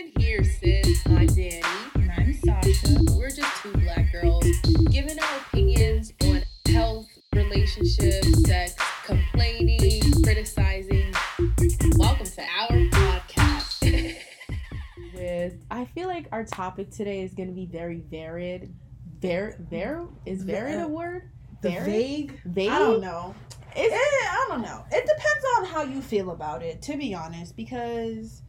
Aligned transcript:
Listen 0.00 0.20
here, 0.22 0.44
sis. 0.44 1.02
I'm 1.06 1.26
Danny. 1.26 1.62
And 1.94 2.10
I'm 2.16 2.32
Sasha. 2.32 3.04
We're 3.18 3.28
just 3.28 3.62
two 3.62 3.72
black 3.72 4.10
girls 4.10 4.46
giving 4.90 5.18
our 5.18 5.36
opinions 5.38 6.14
on 6.22 6.42
health, 6.72 7.06
relationships, 7.34 8.42
sex, 8.46 8.76
complaining, 9.04 10.00
criticizing. 10.22 11.12
Welcome 11.96 12.24
to 12.24 12.42
our 12.42 12.68
podcast. 12.88 13.82
with 15.14 15.54
I 15.70 15.84
feel 15.86 16.08
like 16.08 16.28
our 16.32 16.44
topic 16.44 16.90
today 16.90 17.20
is 17.22 17.34
going 17.34 17.48
to 17.50 17.54
be 17.54 17.66
very 17.66 18.02
varied. 18.10 18.72
Var 19.20 19.56
var 19.70 20.08
is 20.24 20.44
varied 20.44 20.80
a 20.80 20.88
word? 20.88 21.30
The 21.60 21.70
Varied? 21.70 21.84
vague. 21.84 22.40
Vague? 22.46 22.70
I 22.70 22.78
don't 22.78 23.02
know. 23.02 23.34
Eh, 23.76 23.82
Is 23.82 23.92
I 23.92 24.46
don't 24.48 24.62
know. 24.62 24.82
It 24.90 25.02
depends 25.06 25.44
on 25.58 25.64
how 25.66 25.82
you 25.82 26.00
feel 26.00 26.30
about 26.30 26.62
it, 26.62 26.80
to 26.82 26.96
be 26.96 27.14
honest, 27.14 27.54
because 27.54 28.40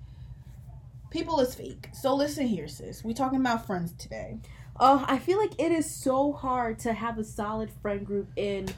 people 1.12 1.40
is 1.42 1.54
fake. 1.54 1.90
So 1.94 2.16
listen 2.16 2.48
here, 2.48 2.68
sis. 2.68 3.04
We 3.04 3.14
talking 3.14 3.40
about 3.40 3.68
friends 3.68 3.94
today. 3.94 4.40
Oh, 4.80 5.06
I 5.08 5.20
feel 5.20 5.38
like 5.38 5.52
it 5.60 5.72
is 5.72 5.94
so 5.94 6.32
hard 6.32 6.80
to 6.80 6.94
have 6.94 7.20
a 7.20 7.24
solid 7.24 7.70
friend 7.82 8.04
group 8.06 8.30
in 8.36 8.70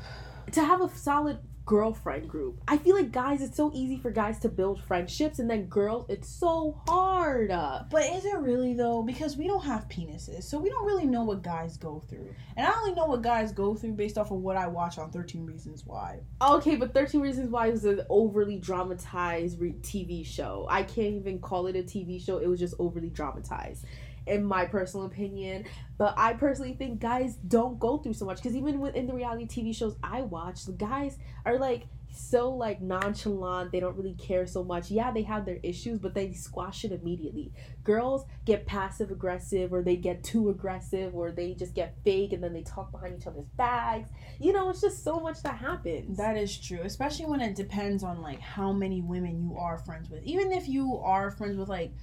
to 0.51 0.63
have 0.63 0.81
a 0.81 0.89
solid 0.89 1.37
girlfriend 1.65 2.27
group. 2.27 2.61
I 2.67 2.77
feel 2.77 2.95
like 2.95 3.11
guys, 3.11 3.41
it's 3.41 3.55
so 3.55 3.71
easy 3.73 3.97
for 3.97 4.11
guys 4.11 4.39
to 4.39 4.49
build 4.49 4.83
friendships, 4.83 5.39
and 5.39 5.49
then 5.49 5.65
girls, 5.65 6.05
it's 6.09 6.27
so 6.27 6.81
hard. 6.87 7.49
But 7.49 8.03
is 8.13 8.25
it 8.25 8.37
really 8.37 8.73
though? 8.73 9.01
Because 9.03 9.37
we 9.37 9.47
don't 9.47 9.63
have 9.63 9.87
penises, 9.87 10.43
so 10.43 10.57
we 10.59 10.69
don't 10.69 10.85
really 10.85 11.05
know 11.05 11.23
what 11.23 11.41
guys 11.41 11.77
go 11.77 12.03
through. 12.09 12.29
And 12.57 12.67
I 12.67 12.73
only 12.79 12.93
know 12.93 13.05
what 13.05 13.21
guys 13.21 13.51
go 13.51 13.75
through 13.75 13.93
based 13.93 14.17
off 14.17 14.31
of 14.31 14.39
what 14.39 14.57
I 14.57 14.67
watch 14.67 14.97
on 14.97 15.11
Thirteen 15.11 15.45
Reasons 15.45 15.83
Why. 15.85 16.19
Okay, 16.41 16.75
but 16.75 16.93
13 16.93 17.21
Reasons 17.21 17.49
Why 17.49 17.69
was 17.69 17.85
an 17.85 18.01
overly 18.09 18.57
dramatized 18.57 19.59
re- 19.59 19.75
TV 19.81 20.25
show. 20.25 20.67
I 20.69 20.83
can't 20.83 21.15
even 21.15 21.39
call 21.39 21.67
it 21.67 21.75
a 21.75 21.83
TV 21.83 22.23
show. 22.23 22.37
It 22.37 22.47
was 22.47 22.59
just 22.59 22.75
overly 22.79 23.09
dramatized, 23.09 23.85
in 24.27 24.43
my 24.43 24.65
personal 24.65 25.05
opinion. 25.05 25.65
But 25.97 26.13
I 26.17 26.33
personally 26.33 26.73
think 26.73 26.99
guys 26.99 27.35
don't 27.47 27.79
go 27.79 27.97
through 27.97 28.13
so 28.13 28.25
much 28.25 28.37
because 28.37 28.55
even 28.55 28.79
within 28.79 29.07
the 29.07 29.13
reality 29.13 29.45
TV 29.45 29.75
shows 29.75 29.95
I 30.03 30.21
watch, 30.21 30.65
the 30.65 30.73
guys 30.73 31.17
are 31.45 31.57
like 31.57 31.85
so 32.15 32.51
like 32.51 32.81
nonchalant. 32.81 33.71
They 33.71 33.79
don't 33.79 33.97
really 33.97 34.13
care 34.13 34.45
so 34.45 34.63
much. 34.63 34.91
Yeah, 34.91 35.11
they 35.11 35.23
have 35.23 35.45
their 35.45 35.59
issues, 35.63 35.99
but 35.99 36.13
they 36.13 36.33
squash 36.33 36.85
it 36.85 36.91
immediately. 36.91 37.51
Girls 37.83 38.25
get 38.45 38.65
passive 38.65 39.11
aggressive, 39.11 39.73
or 39.73 39.81
they 39.81 39.95
get 39.95 40.23
too 40.23 40.49
aggressive, 40.49 41.15
or 41.15 41.31
they 41.31 41.53
just 41.53 41.73
get 41.73 41.95
fake, 42.03 42.33
and 42.33 42.43
then 42.43 42.53
they 42.53 42.61
talk 42.61 42.91
behind 42.91 43.19
each 43.19 43.27
other's 43.27 43.47
backs. 43.57 44.09
You 44.39 44.53
know, 44.53 44.69
it's 44.69 44.81
just 44.81 45.03
so 45.03 45.19
much 45.19 45.41
that 45.43 45.57
happens. 45.57 46.17
That 46.17 46.37
is 46.37 46.57
true, 46.57 46.81
especially 46.83 47.25
when 47.25 47.41
it 47.41 47.55
depends 47.55 48.03
on 48.03 48.21
like 48.21 48.39
how 48.39 48.71
many 48.71 49.01
women 49.01 49.41
you 49.41 49.57
are 49.57 49.77
friends 49.79 50.09
with. 50.09 50.23
Even 50.23 50.51
if 50.51 50.67
you 50.67 50.97
are 50.97 51.31
friends 51.31 51.57
with 51.57 51.69
like 51.69 51.93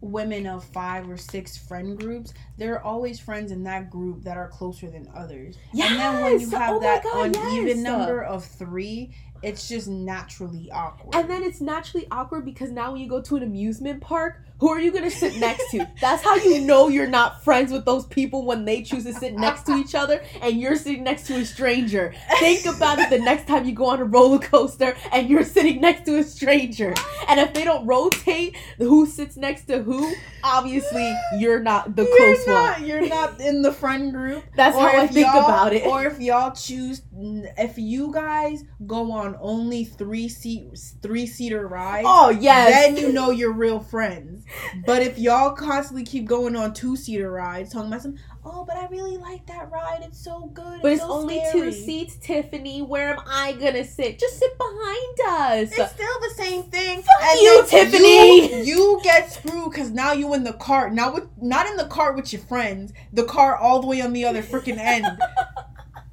women 0.00 0.46
of 0.46 0.64
five 0.64 1.08
or 1.08 1.16
six 1.16 1.56
friend 1.56 1.98
groups, 1.98 2.32
there 2.56 2.74
are 2.74 2.82
always 2.82 3.20
friends 3.20 3.52
in 3.52 3.62
that 3.64 3.90
group 3.90 4.22
that 4.24 4.36
are 4.36 4.48
closer 4.48 4.90
than 4.90 5.08
others. 5.14 5.56
Yes! 5.72 5.90
And 5.90 6.00
then 6.00 6.22
when 6.22 6.40
you 6.40 6.50
have 6.50 6.74
Oh 6.76 6.80
that 6.80 7.02
God, 7.02 7.36
uneven 7.36 7.66
yes! 7.68 7.76
number 7.78 8.22
of 8.22 8.44
three, 8.44 9.14
it's 9.42 9.68
just 9.68 9.88
naturally 9.88 10.70
awkward. 10.70 11.14
And 11.14 11.28
then 11.28 11.42
it's 11.42 11.60
naturally 11.60 12.06
awkward 12.10 12.44
because 12.44 12.70
now 12.70 12.92
when 12.92 13.00
you 13.00 13.08
go 13.08 13.20
to 13.20 13.36
an 13.36 13.42
amusement 13.42 14.00
park, 14.00 14.42
who 14.60 14.68
are 14.68 14.78
you 14.78 14.92
gonna 14.92 15.10
sit 15.10 15.36
next 15.38 15.70
to? 15.70 15.88
That's 16.00 16.22
how 16.22 16.36
you 16.36 16.60
know 16.60 16.88
you're 16.88 17.06
not 17.06 17.42
friends 17.42 17.72
with 17.72 17.86
those 17.86 18.06
people 18.06 18.44
when 18.44 18.66
they 18.66 18.82
choose 18.82 19.04
to 19.04 19.14
sit 19.14 19.34
next 19.34 19.64
to 19.66 19.72
each 19.74 19.94
other 19.94 20.22
and 20.42 20.60
you're 20.60 20.76
sitting 20.76 21.02
next 21.02 21.26
to 21.28 21.36
a 21.36 21.44
stranger. 21.44 22.12
Think 22.38 22.66
about 22.66 22.98
it 22.98 23.08
the 23.08 23.18
next 23.18 23.46
time 23.48 23.64
you 23.64 23.72
go 23.72 23.86
on 23.86 24.00
a 24.00 24.04
roller 24.04 24.38
coaster 24.38 24.94
and 25.12 25.28
you're 25.30 25.44
sitting 25.44 25.80
next 25.80 26.04
to 26.06 26.18
a 26.18 26.22
stranger. 26.22 26.94
And 27.28 27.40
if 27.40 27.54
they 27.54 27.64
don't 27.64 27.86
rotate 27.86 28.56
who 28.76 29.06
sits 29.06 29.36
next 29.36 29.64
to 29.64 29.82
who, 29.82 30.12
obviously 30.44 31.14
you're 31.38 31.60
not 31.60 31.96
the 31.96 32.02
you're 32.04 32.16
close 32.16 32.46
not, 32.46 32.78
one. 32.80 32.86
You're 32.86 33.08
not 33.08 33.40
in 33.40 33.62
the 33.62 33.72
friend 33.72 34.12
group. 34.12 34.44
That's 34.56 34.76
how 34.76 34.86
I 34.88 35.06
think 35.06 35.26
about 35.26 35.72
it. 35.72 35.86
Or 35.86 36.04
if 36.04 36.20
y'all 36.20 36.52
choose, 36.52 37.00
if 37.12 37.78
you 37.78 38.12
guys 38.12 38.64
go 38.86 39.10
on 39.12 39.36
only 39.40 39.84
three 39.84 40.28
seat, 40.28 40.78
three 41.02 41.26
seater 41.26 41.66
rides, 41.66 42.06
Oh 42.06 42.28
yes. 42.28 42.70
then 42.70 42.96
you 42.96 43.12
know 43.12 43.30
you're 43.30 43.52
real 43.52 43.80
friends. 43.80 44.44
But 44.86 45.02
if 45.02 45.18
y'all 45.18 45.52
constantly 45.52 46.04
keep 46.04 46.26
going 46.26 46.56
on 46.56 46.74
two 46.74 46.96
seater 46.96 47.30
rides, 47.30 47.72
talking 47.72 47.88
about 47.88 48.02
some, 48.02 48.16
oh, 48.44 48.64
but 48.64 48.76
I 48.76 48.86
really 48.86 49.16
like 49.16 49.46
that 49.46 49.70
ride. 49.70 50.00
It's 50.02 50.22
so 50.22 50.46
good. 50.54 50.82
but 50.82 50.92
it's 50.92 51.02
so 51.02 51.10
only 51.10 51.38
scary." 51.38 51.52
two 51.52 51.72
seats, 51.72 52.16
Tiffany. 52.16 52.82
Where 52.82 53.14
am 53.14 53.20
I 53.26 53.52
gonna 53.52 53.84
sit? 53.84 54.18
Just 54.18 54.38
sit 54.38 54.56
behind 54.58 55.20
us. 55.26 55.72
It's 55.72 55.92
still 55.92 56.20
the 56.20 56.34
same 56.36 56.62
thing. 56.64 57.02
Fuck 57.02 57.40
you, 57.40 57.64
Tiffany. 57.68 58.58
You, 58.58 58.64
you 58.64 59.00
get 59.02 59.32
screwed 59.32 59.70
because 59.70 59.90
now 59.90 60.12
you 60.12 60.32
in 60.34 60.44
the 60.44 60.54
cart. 60.54 60.92
Not 60.92 61.14
with 61.14 61.28
not 61.40 61.66
in 61.66 61.76
the 61.76 61.86
cart 61.86 62.16
with 62.16 62.32
your 62.32 62.42
friends. 62.42 62.92
The 63.12 63.24
car 63.24 63.56
all 63.56 63.80
the 63.80 63.86
way 63.86 64.00
on 64.00 64.12
the 64.12 64.24
other 64.24 64.42
freaking 64.42 64.78
end. 64.78 65.06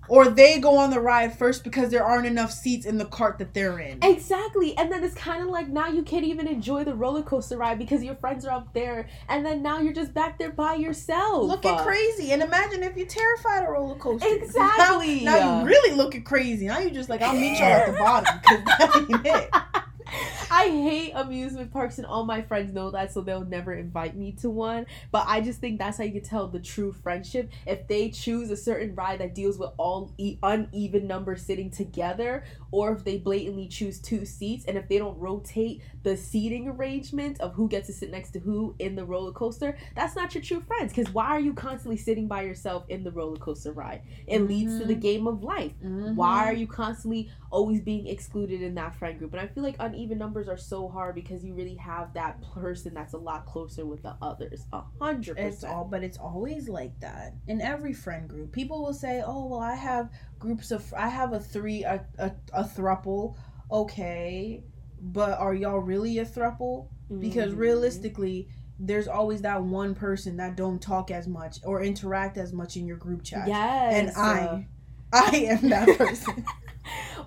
or 0.10 0.30
they 0.30 0.60
go 0.60 0.78
on 0.78 0.90
the 0.90 1.00
ride 1.00 1.38
first 1.38 1.64
because 1.64 1.90
there 1.92 2.04
aren't 2.04 2.26
enough 2.26 2.52
seats 2.52 2.86
in 2.86 2.98
the 2.98 3.06
cart 3.06 3.38
that 3.40 3.54
they're 3.54 3.80
in. 3.80 4.00
Exactly. 4.04 4.78
And 4.78 4.92
then 4.92 5.04
it's 5.04 5.16
kind 5.16 5.42
of 5.42 5.50
like 5.50 5.68
now 5.68 5.88
you 5.88 6.04
can't 6.04 6.26
even 6.26 6.48
enjoy 6.48 6.84
the 6.84 6.94
roller 6.96 7.24
coaster 7.24 7.58
ride 7.58 7.78
because 7.78 8.04
your 8.04 8.16
friends 8.16 8.46
are 8.46 8.52
up 8.52 8.74
there. 8.74 9.08
And 9.30 9.46
then 9.46 9.62
now 9.62 9.80
you're 9.80 9.94
just 9.94 10.14
back 10.14 10.38
there 10.40 10.52
by 10.52 10.76
yourself. 10.76 11.44
Looking 11.48 11.72
Uh, 11.72 11.84
crazy. 11.84 12.32
And 12.32 12.42
imagine 12.42 12.84
if 12.84 12.96
you're 12.96 13.08
terrified 13.08 13.64
of 13.64 13.70
roller 13.70 13.96
coasters. 13.96 14.32
Exactly. 14.48 15.24
Now, 15.24 15.38
now 15.38 15.60
you 15.62 15.66
really 15.68 15.96
looking 15.96 16.24
crazy. 16.24 16.68
Now 16.68 16.80
you're 16.80 16.92
just 16.92 17.10
like, 17.10 17.22
I'll 17.22 17.34
meet 17.34 17.60
y'all 17.60 17.64
at 17.68 17.88
the 17.88 17.98
bottom 17.98 18.40
because 18.42 18.64
that 18.66 19.06
ain't 19.10 19.26
it. 19.26 19.84
I 20.50 20.70
hate 20.70 21.12
amusement 21.14 21.72
parks, 21.72 21.98
and 21.98 22.08
all 22.08 22.26
my 22.26 22.42
friends 22.42 22.74
know 22.74 22.92
that, 22.92 23.12
so 23.12 23.22
they'll 23.22 23.46
never 23.46 23.74
invite 23.74 24.16
me 24.16 24.32
to 24.42 24.50
one. 24.50 24.86
But 25.12 25.26
I 25.28 25.42
just 25.42 25.60
think 25.60 25.80
that's 25.80 25.98
how 25.98 26.04
you 26.04 26.14
can 26.14 26.24
tell 26.24 26.48
the 26.48 26.60
true 26.60 26.94
friendship. 26.94 27.52
If 27.66 27.88
they 27.88 28.10
choose 28.10 28.50
a 28.50 28.58
certain 28.58 28.96
ride 28.96 29.20
that 29.20 29.36
deals 29.36 29.58
with 29.58 29.72
all 29.78 30.14
e- 30.18 30.38
uneven 30.42 31.08
numbers 31.08 31.42
sitting 31.42 31.70
together, 31.70 32.46
or 32.72 32.94
if 32.94 33.04
they 33.04 33.18
blatantly 33.18 33.68
choose 33.68 34.00
two 34.00 34.26
seats, 34.26 34.66
and 34.66 34.78
if 34.78 34.88
they 34.88 34.98
don't 34.98 35.18
rotate 35.20 35.82
the 36.04 36.16
seating 36.16 36.70
arrangement 36.70 37.40
of 37.42 37.54
who 37.54 37.68
gets 37.68 37.88
to 37.88 37.94
sit 37.94 38.12
next 38.12 38.32
to 38.32 38.40
who 38.40 38.76
in 38.80 38.96
the 38.96 39.04
roller 39.04 39.34
coaster, 39.34 39.78
that's 39.96 40.16
not 40.16 40.34
your 40.34 40.44
true 40.44 40.62
friends. 40.62 40.94
Because 40.94 41.14
why 41.14 41.28
are 41.28 41.40
you 41.40 41.54
constantly 41.54 41.98
sitting 41.98 42.28
by 42.28 42.44
yourself 42.44 42.86
in 42.88 43.04
the 43.04 43.12
roller 43.12 43.38
coaster 43.38 43.74
ride? 43.74 44.02
It 44.28 44.40
leads 44.40 44.80
to 44.80 44.86
the 44.86 44.94
mm-hmm. 44.94 45.02
game 45.02 45.28
of 45.28 45.44
life. 45.44 45.74
Why 45.82 46.46
are 46.46 46.52
mm-hmm. 46.52 46.62
you 46.62 46.68
constantly 46.68 47.30
always 47.50 47.82
being 47.82 48.08
excluded 48.08 48.62
in 48.62 48.76
that 48.76 48.96
friend 48.96 49.20
group? 49.20 49.34
And 49.34 49.42
I 49.42 49.48
feel 49.48 49.64
like 49.64 49.76
uneven 49.80 49.97
numbers 50.06 50.48
are 50.48 50.58
so 50.58 50.88
hard 50.88 51.16
because 51.16 51.44
you 51.44 51.54
really 51.54 51.76
have 51.76 52.14
that 52.14 52.42
person 52.54 52.94
that's 52.94 53.14
a 53.14 53.18
lot 53.18 53.46
closer 53.46 53.86
with 53.86 54.04
the 54.04 54.16
others. 54.22 54.66
A 54.74 54.82
hundred 55.00 55.38
It's 55.40 55.64
all, 55.64 55.86
but 55.86 56.04
it's 56.04 56.18
always 56.18 56.70
like 56.70 57.00
that 57.00 57.34
in 57.48 57.62
every 57.62 57.94
friend 57.94 58.30
group. 58.30 58.52
People 58.52 58.84
will 58.84 58.94
say, 58.94 59.24
"Oh, 59.26 59.48
well, 59.48 59.60
I 59.60 59.76
have 59.76 60.10
groups 60.40 60.72
of, 60.72 60.94
I 60.96 61.08
have 61.10 61.34
a 61.34 61.40
three, 61.40 61.84
a 61.84 62.06
a, 62.18 62.32
a 62.54 62.64
thruple." 62.64 63.36
Okay, 63.72 64.64
but 65.02 65.38
are 65.40 65.54
y'all 65.54 65.80
really 65.80 66.20
a 66.20 66.26
thruple? 66.26 66.88
Because 67.20 67.54
Mhm. 67.54 67.58
realistically, 67.58 68.48
there's 68.80 69.08
always 69.08 69.42
that 69.42 69.64
one 69.64 69.96
person 69.96 70.38
that 70.38 70.56
don't 70.56 70.82
talk 70.82 71.10
as 71.12 71.28
much 71.28 71.60
or 71.64 71.82
interact 71.82 72.38
as 72.38 72.54
much 72.54 72.78
in 72.78 72.86
your 72.86 72.98
group 72.98 73.24
chat. 73.24 73.48
yes, 73.48 73.94
and 73.94 74.10
uh, 74.10 74.14
I, 74.16 74.68
I 75.14 75.38
am 75.38 75.70
that 75.70 75.88
person. 75.98 76.46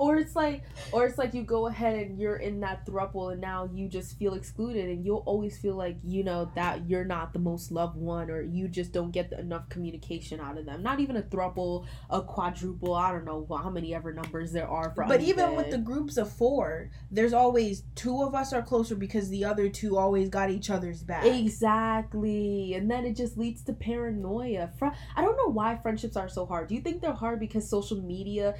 Or 0.00 0.16
it's 0.16 0.34
like, 0.34 0.62
or 0.92 1.04
it's 1.04 1.18
like 1.18 1.34
you 1.34 1.42
go 1.42 1.66
ahead 1.66 1.94
and 1.98 2.18
you're 2.18 2.36
in 2.36 2.58
that 2.60 2.86
throuple, 2.86 3.32
and 3.32 3.40
now 3.40 3.68
you 3.70 3.86
just 3.86 4.18
feel 4.18 4.32
excluded, 4.32 4.86
and 4.86 5.04
you'll 5.04 5.22
always 5.26 5.58
feel 5.58 5.74
like 5.74 5.98
you 6.02 6.24
know 6.24 6.50
that 6.54 6.88
you're 6.88 7.04
not 7.04 7.34
the 7.34 7.38
most 7.38 7.70
loved 7.70 7.98
one, 7.98 8.30
or 8.30 8.40
you 8.40 8.66
just 8.66 8.92
don't 8.92 9.10
get 9.10 9.30
enough 9.32 9.68
communication 9.68 10.40
out 10.40 10.56
of 10.56 10.64
them. 10.64 10.82
Not 10.82 11.00
even 11.00 11.16
a 11.16 11.22
throuple, 11.22 11.84
a 12.08 12.22
quadruple. 12.22 12.94
I 12.94 13.12
don't 13.12 13.26
know 13.26 13.46
how 13.50 13.68
many 13.68 13.94
ever 13.94 14.10
numbers 14.14 14.52
there 14.52 14.66
are 14.66 14.90
for. 14.94 15.04
but 15.04 15.20
even 15.20 15.54
with 15.54 15.70
the 15.70 15.76
groups 15.76 16.16
of 16.16 16.32
four, 16.32 16.90
there's 17.10 17.34
always 17.34 17.82
two 17.94 18.22
of 18.22 18.34
us 18.34 18.54
are 18.54 18.62
closer 18.62 18.94
because 18.94 19.28
the 19.28 19.44
other 19.44 19.68
two 19.68 19.98
always 19.98 20.30
got 20.30 20.48
each 20.48 20.70
other's 20.70 21.02
back. 21.02 21.26
Exactly. 21.26 22.72
And 22.72 22.90
then 22.90 23.04
it 23.04 23.16
just 23.16 23.36
leads 23.36 23.62
to 23.64 23.74
paranoia. 23.74 24.70
Fr- 24.78 24.86
I 25.14 25.20
don't 25.20 25.36
know 25.36 25.52
why 25.52 25.76
friendships 25.76 26.16
are 26.16 26.30
so 26.30 26.46
hard. 26.46 26.68
Do 26.68 26.74
you 26.74 26.80
think 26.80 27.02
they're 27.02 27.12
hard 27.12 27.38
because 27.38 27.68
social 27.68 28.00
media 28.00 28.54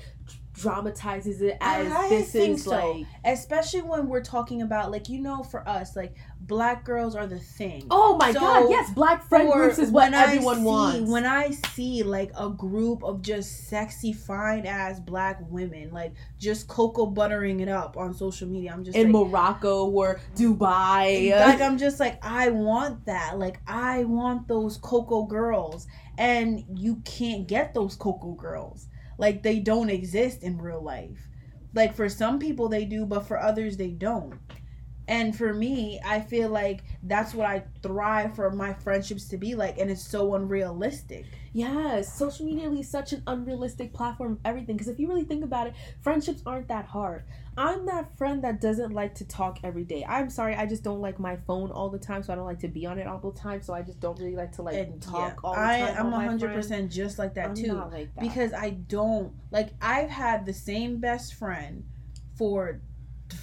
dramatizes 0.61 1.41
it 1.43 1.57
as 1.61 1.91
I 1.93 2.09
this 2.09 2.33
think 2.33 2.57
is 2.57 2.65
so. 2.65 2.71
like 2.71 3.07
especially 3.25 3.83
when 3.83 4.09
we're 4.09 4.23
talking 4.23 4.63
about 4.63 4.91
like 4.91 5.09
you 5.09 5.21
know 5.21 5.43
for 5.43 5.67
us 5.69 5.97
like 5.97 6.15
black 6.41 6.85
girls 6.85 7.15
are 7.15 7.27
the 7.27 7.39
thing 7.39 7.87
Oh 7.91 8.17
my 8.17 8.33
So, 8.33 8.41
god, 8.41 8.71
yes, 8.71 8.91
black 8.91 9.29
friend 9.29 9.51
groups 9.53 9.79
is 9.79 9.91
what 9.91 10.13
everyone 10.13 10.57
see- 10.59 10.65
wants. 10.65 11.11
when 11.11 11.25
i 11.27 11.51
see 11.75 12.03
like 12.03 12.31
a 12.39 12.49
group 12.51 13.03
of 13.05 13.23
just 13.23 13.69
sexy 13.69 14.13
fine 14.13 14.67
ass 14.67 14.99
black 15.01 15.39
women 15.49 15.91
like 15.93 16.13
just 16.39 16.67
cocoa 16.69 17.07
buttering 17.07 17.61
it 17.61 17.69
up 17.69 17.97
on 17.97 18.13
social 18.15 18.49
media 18.49 18.73
i'm 18.73 18.85
just 18.85 18.97
in 18.97 19.13
like 19.13 19.27
Morocco 19.29 19.87
or 19.91 20.21
Dubai. 20.37 21.31
like 21.31 21.61
I'm 21.61 21.79
just 21.79 22.01
like 22.01 22.19
I 22.25 22.51
want 22.51 23.07
that. 23.07 23.39
Like 23.39 23.61
I 23.67 24.05
want 24.05 24.49
those 24.49 24.77
cocoa 24.79 25.25
girls, 25.25 25.87
and 26.19 26.65
you 26.75 26.97
can't 27.05 27.47
get 27.47 27.75
those 27.75 27.97
cocoa 27.97 28.33
girls. 28.33 28.87
Like 29.21 29.43
they 29.43 29.61
don't 29.61 29.91
exist 29.91 30.43
in 30.43 30.57
real 30.57 30.81
life. 30.81 31.29
Like 31.75 31.95
for 31.95 32.09
some 32.09 32.39
people 32.39 32.71
they 32.71 32.87
do, 32.87 33.05
but 33.05 33.29
for 33.29 33.39
others 33.39 33.77
they 33.77 33.91
don't. 33.91 34.41
And 35.07 35.37
for 35.37 35.53
me, 35.53 36.01
I 36.07 36.21
feel 36.21 36.49
like 36.49 36.85
that's 37.03 37.35
what 37.35 37.47
I 37.47 37.65
thrive 37.83 38.35
for 38.35 38.51
my 38.51 38.73
friendships 38.73 39.29
to 39.29 39.37
be 39.37 39.55
like, 39.55 39.77
and 39.77 39.91
it's 39.91 40.07
so 40.07 40.35
unrealistic. 40.35 41.27
Yes, 41.53 42.17
social 42.17 42.47
media 42.47 42.71
is 42.71 42.89
such 42.89 43.13
an 43.13 43.23
unrealistic 43.27 43.93
platform 43.93 44.33
of 44.33 44.39
everything. 44.45 44.77
Because 44.77 44.89
if 44.89 44.99
you 44.99 45.07
really 45.07 45.25
think 45.25 45.45
about 45.45 45.67
it, 45.67 45.75
friendships 46.01 46.43
aren't 46.47 46.69
that 46.69 46.87
hard. 46.87 47.25
I'm 47.61 47.87
that 47.87 48.17
friend 48.17 48.43
that 48.45 48.61
doesn't 48.61 48.93
like 48.93 49.15
to 49.17 49.25
talk 49.27 49.59
every 49.63 49.85
day. 49.85 50.05
I'm 50.09 50.31
sorry, 50.31 50.55
I 50.55 50.65
just 50.67 50.83
don't 50.83 51.01
like 51.01 51.19
my 51.21 51.37
phone 51.47 51.71
all 51.71 51.91
the 51.91 51.99
time, 51.99 52.23
so 52.23 52.33
I 52.33 52.37
don't 52.37 52.47
like 52.47 52.61
to 52.61 52.69
be 52.69 52.87
on 52.87 52.99
it 52.99 53.07
all 53.07 53.19
the 53.19 53.33
time. 53.39 53.61
So 53.61 53.75
I 53.75 53.83
just 53.83 54.01
don't 54.01 54.19
really 54.19 54.35
like 54.37 54.53
to 54.53 54.63
like 54.63 54.77
And 54.77 55.01
talk 55.03 55.35
yeah, 55.35 55.41
all 55.45 55.55
the 55.55 55.61
I 55.61 55.79
time. 55.81 56.07
am 56.07 56.13
hundred 56.13 56.53
friends. 56.53 56.67
percent 56.69 56.91
just 56.93 57.19
like 57.19 57.35
that 57.35 57.51
I'm 57.51 57.55
too. 57.55 57.69
not 57.69 57.93
like 57.93 58.15
that. 58.15 58.23
because 58.23 58.53
I 58.55 58.71
don't 58.71 59.33
like 59.51 59.71
I've 59.83 60.11
had 60.11 60.47
the 60.47 60.55
same 60.55 60.99
best 61.01 61.35
friend 61.35 61.85
for 62.37 62.81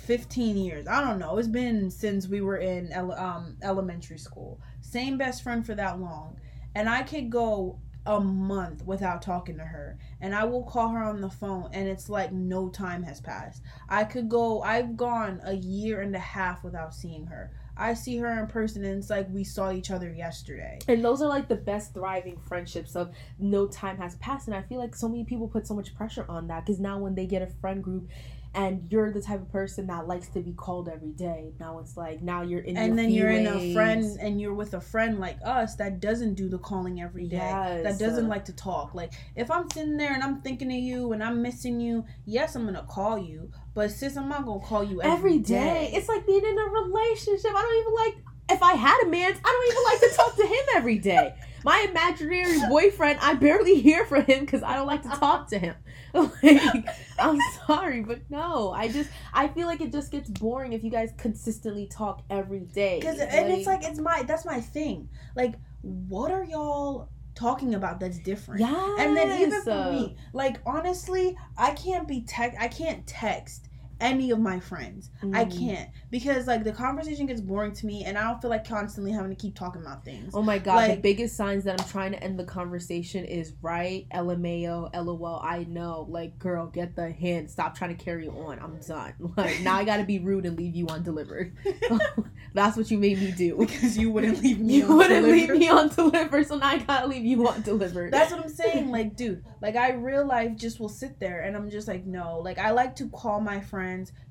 15 0.05 0.57
years. 0.57 0.87
I 0.87 1.03
don't 1.03 1.19
know. 1.19 1.37
It's 1.37 1.47
been 1.47 1.91
since 1.91 2.27
we 2.27 2.41
were 2.41 2.57
in 2.57 2.91
um, 2.93 3.57
elementary 3.61 4.17
school. 4.17 4.59
Same 4.81 5.17
best 5.17 5.43
friend 5.43 5.65
for 5.65 5.75
that 5.75 5.99
long. 5.99 6.37
And 6.75 6.89
I 6.89 7.03
could 7.03 7.29
go 7.29 7.79
a 8.07 8.19
month 8.21 8.83
without 8.86 9.21
talking 9.21 9.57
to 9.57 9.65
her 9.65 9.98
and 10.21 10.33
I 10.33 10.45
will 10.45 10.63
call 10.63 10.88
her 10.89 11.04
on 11.04 11.19
the 11.19 11.30
phone 11.30 11.69
and 11.74 11.88
it's 11.88 12.09
like 12.09 12.31
no 12.31 12.69
time 12.69 13.04
has 13.04 13.19
passed. 13.19 13.62
I 13.89 14.06
could 14.06 14.30
go 14.30 14.62
I've 14.62 14.95
gone 14.95 15.42
a 15.44 15.54
year 15.54 16.01
and 16.01 16.15
a 16.15 16.19
half 16.19 16.63
without 16.63 16.95
seeing 16.95 17.27
her. 17.27 17.51
I 17.75 17.94
see 17.94 18.18
her 18.18 18.39
in 18.39 18.48
person 18.48 18.83
and 18.86 18.98
it's 18.98 19.09
like 19.09 19.27
we 19.30 19.44
saw 19.44 19.71
each 19.71 19.92
other 19.92 20.12
yesterday. 20.12 20.80
And 20.88 21.04
those 21.04 21.21
are 21.21 21.27
like 21.27 21.48
the 21.48 21.56
best 21.56 21.94
thriving 21.94 22.38
friendships 22.38 22.95
of 22.95 23.12
no 23.38 23.68
time 23.68 23.98
has 23.98 24.15
passed. 24.15 24.48
And 24.48 24.56
I 24.56 24.63
feel 24.63 24.80
like 24.80 24.95
so 24.95 25.07
many 25.07 25.25
people 25.25 25.48
put 25.48 25.68
so 25.68 25.75
much 25.75 25.94
pressure 25.94 26.25
on 26.27 26.48
that 26.48 26.65
because 26.65 26.80
now 26.80 26.98
when 26.98 27.13
they 27.13 27.25
get 27.25 27.42
a 27.42 27.48
friend 27.62 27.83
group 27.83 28.10
and 28.53 28.88
you're 28.89 29.11
the 29.11 29.21
type 29.21 29.41
of 29.41 29.51
person 29.51 29.88
that 29.88 30.07
likes 30.07 30.27
to 30.29 30.41
be 30.41 30.53
called 30.53 30.89
every 30.89 31.11
day, 31.11 31.53
now 31.59 31.79
it's 31.79 31.95
like 31.97 32.21
now 32.21 32.41
you're 32.41 32.61
in 32.61 32.77
and 32.77 32.97
then 32.97 33.09
you're 33.11 33.29
in 33.29 33.47
a 33.47 33.73
friend 33.73 34.17
and 34.19 34.41
you're 34.41 34.53
with 34.53 34.73
a 34.73 34.81
friend 34.81 35.19
like 35.19 35.38
us 35.45 35.75
that 35.75 35.99
doesn't 35.99 36.35
do 36.35 36.49
the 36.49 36.57
calling 36.57 37.01
every 37.01 37.27
day 37.27 37.38
that 37.83 37.99
doesn't 37.99 38.27
like 38.27 38.45
to 38.45 38.53
talk. 38.53 38.94
Like 38.94 39.13
if 39.35 39.51
i'm 39.51 39.69
sitting 39.69 39.97
there 39.97 40.13
and 40.13 40.23
i'm 40.23 40.41
thinking 40.41 40.71
of 40.71 40.77
you 40.77 41.11
and 41.13 41.23
i'm 41.23 41.41
missing 41.41 41.79
you 41.79 42.05
yes 42.25 42.55
i'm 42.55 42.65
gonna 42.65 42.85
call 42.89 43.17
you. 43.17 43.51
But 43.73 43.91
sis 43.91 44.17
i'm 44.17 44.29
not 44.29 44.45
gonna 44.45 44.59
call 44.59 44.83
you 44.83 45.01
every 45.01 45.39
day. 45.39 45.91
It's 45.93 46.09
like 46.09 46.25
being 46.25 46.43
in 46.43 46.57
a 46.57 46.63
relationship. 46.63 47.51
I 47.55 47.61
don't 47.61 47.77
even 47.81 47.93
like 47.93 48.26
if 48.49 48.61
I 48.63 48.73
had 48.73 49.03
a 49.03 49.07
man, 49.09 49.33
I 49.44 49.49
don't 49.49 49.71
even 49.71 49.83
like 49.83 49.99
to 50.11 50.17
talk 50.17 50.35
to 50.38 50.47
him 50.47 50.65
every 50.75 50.97
day. 50.99 51.33
My 51.63 51.85
imaginary 51.89 52.59
boyfriend, 52.69 53.19
I 53.21 53.33
barely 53.33 53.81
hear 53.81 54.05
from 54.05 54.23
him 54.25 54.41
because 54.45 54.63
I 54.63 54.75
don't 54.75 54.88
like 54.88 55.03
to 55.03 55.09
talk 55.09 55.47
to 55.49 55.59
him. 55.59 55.75
Like, 56.13 56.88
I'm 57.19 57.38
sorry, 57.67 58.01
but 58.01 58.21
no, 58.29 58.71
I 58.71 58.88
just 58.88 59.09
I 59.33 59.49
feel 59.49 59.67
like 59.67 59.81
it 59.81 59.91
just 59.91 60.11
gets 60.11 60.29
boring 60.29 60.73
if 60.73 60.83
you 60.83 60.89
guys 60.89 61.11
consistently 61.17 61.85
talk 61.85 62.23
every 62.29 62.61
day. 62.61 62.99
because 62.99 63.19
and 63.19 63.51
it's 63.51 63.67
like 63.67 63.83
it's 63.83 63.99
my 63.99 64.23
that's 64.23 64.44
my 64.45 64.59
thing 64.59 65.09
like 65.35 65.55
what 65.81 66.31
are 66.31 66.43
y'all 66.43 67.09
talking 67.35 67.75
about 67.75 68.00
that's 68.00 68.17
different 68.19 68.61
yeah, 68.61 68.95
and 69.00 69.15
then 69.15 69.39
even 69.39 69.61
for 69.61 69.91
me 69.91 70.15
like 70.33 70.57
honestly 70.65 71.38
i 71.55 71.71
can't 71.71 72.07
be 72.07 72.21
text 72.21 72.57
i 72.59 72.67
can't 72.67 73.05
text 73.05 73.69
any 73.99 74.31
of 74.31 74.39
my 74.39 74.59
friends 74.59 75.09
I 75.33 75.45
Mm. 75.45 75.57
can't 75.59 75.89
because 76.11 76.47
like 76.47 76.63
the 76.63 76.71
conversation 76.71 77.25
gets 77.25 77.41
boring 77.41 77.73
to 77.73 77.85
me, 77.85 78.03
and 78.05 78.17
I 78.17 78.23
don't 78.29 78.41
feel 78.41 78.49
like 78.49 78.67
constantly 78.67 79.11
having 79.11 79.29
to 79.31 79.35
keep 79.35 79.55
talking 79.55 79.81
about 79.81 80.05
things. 80.05 80.33
Oh 80.35 80.41
my 80.41 80.57
god, 80.59 80.89
the 80.91 80.97
biggest 80.97 81.35
signs 81.35 81.63
that 81.65 81.79
I'm 81.81 81.88
trying 81.88 82.11
to 82.11 82.23
end 82.23 82.38
the 82.39 82.44
conversation 82.44 83.25
is 83.25 83.53
right, 83.61 84.05
LMAO, 84.13 84.89
LOL, 84.94 85.39
I 85.44 85.65
know. 85.65 86.05
Like, 86.09 86.38
girl, 86.39 86.67
get 86.67 86.95
the 86.95 87.09
hint. 87.09 87.49
Stop 87.49 87.75
trying 87.75 87.95
to 87.95 88.03
carry 88.03 88.27
on. 88.27 88.59
I'm 88.59 88.77
done. 88.88 89.13
Like, 89.38 89.61
now 89.61 89.75
I 89.77 89.83
gotta 89.83 90.03
be 90.03 90.19
rude 90.19 90.45
and 90.45 90.57
leave 90.57 90.75
you 90.75 90.88
undelivered. 90.88 91.55
That's 92.53 92.75
what 92.77 92.89
you 92.89 92.97
made 92.97 93.19
me 93.19 93.31
do. 93.31 93.55
because 93.59 93.97
you 93.97 94.09
wouldn't 94.11 94.41
leave 94.41 94.59
me. 94.59 94.75
You 94.77 94.95
wouldn't 94.95 95.25
leave 95.25 95.50
me 95.50 95.67
undelivered, 95.69 96.47
so 96.47 96.57
now 96.57 96.67
I 96.67 96.77
gotta 96.79 97.07
leave 97.07 97.25
you 97.25 97.47
undelivered. 97.47 98.11
That's 98.13 98.31
what 98.31 98.41
I'm 98.43 98.50
saying. 98.50 98.89
Like, 98.91 99.15
dude, 99.15 99.43
like 99.61 99.75
I 99.75 99.91
real 99.93 100.25
life 100.25 100.55
just 100.55 100.79
will 100.79 100.89
sit 100.89 101.19
there, 101.19 101.41
and 101.41 101.55
I'm 101.55 101.69
just 101.69 101.88
like, 101.88 102.05
no. 102.05 102.39
Like 102.39 102.57
I 102.57 102.71
like 102.71 102.95
to 102.97 103.09
call 103.09 103.39
my 103.41 103.59
friends, 103.61 103.87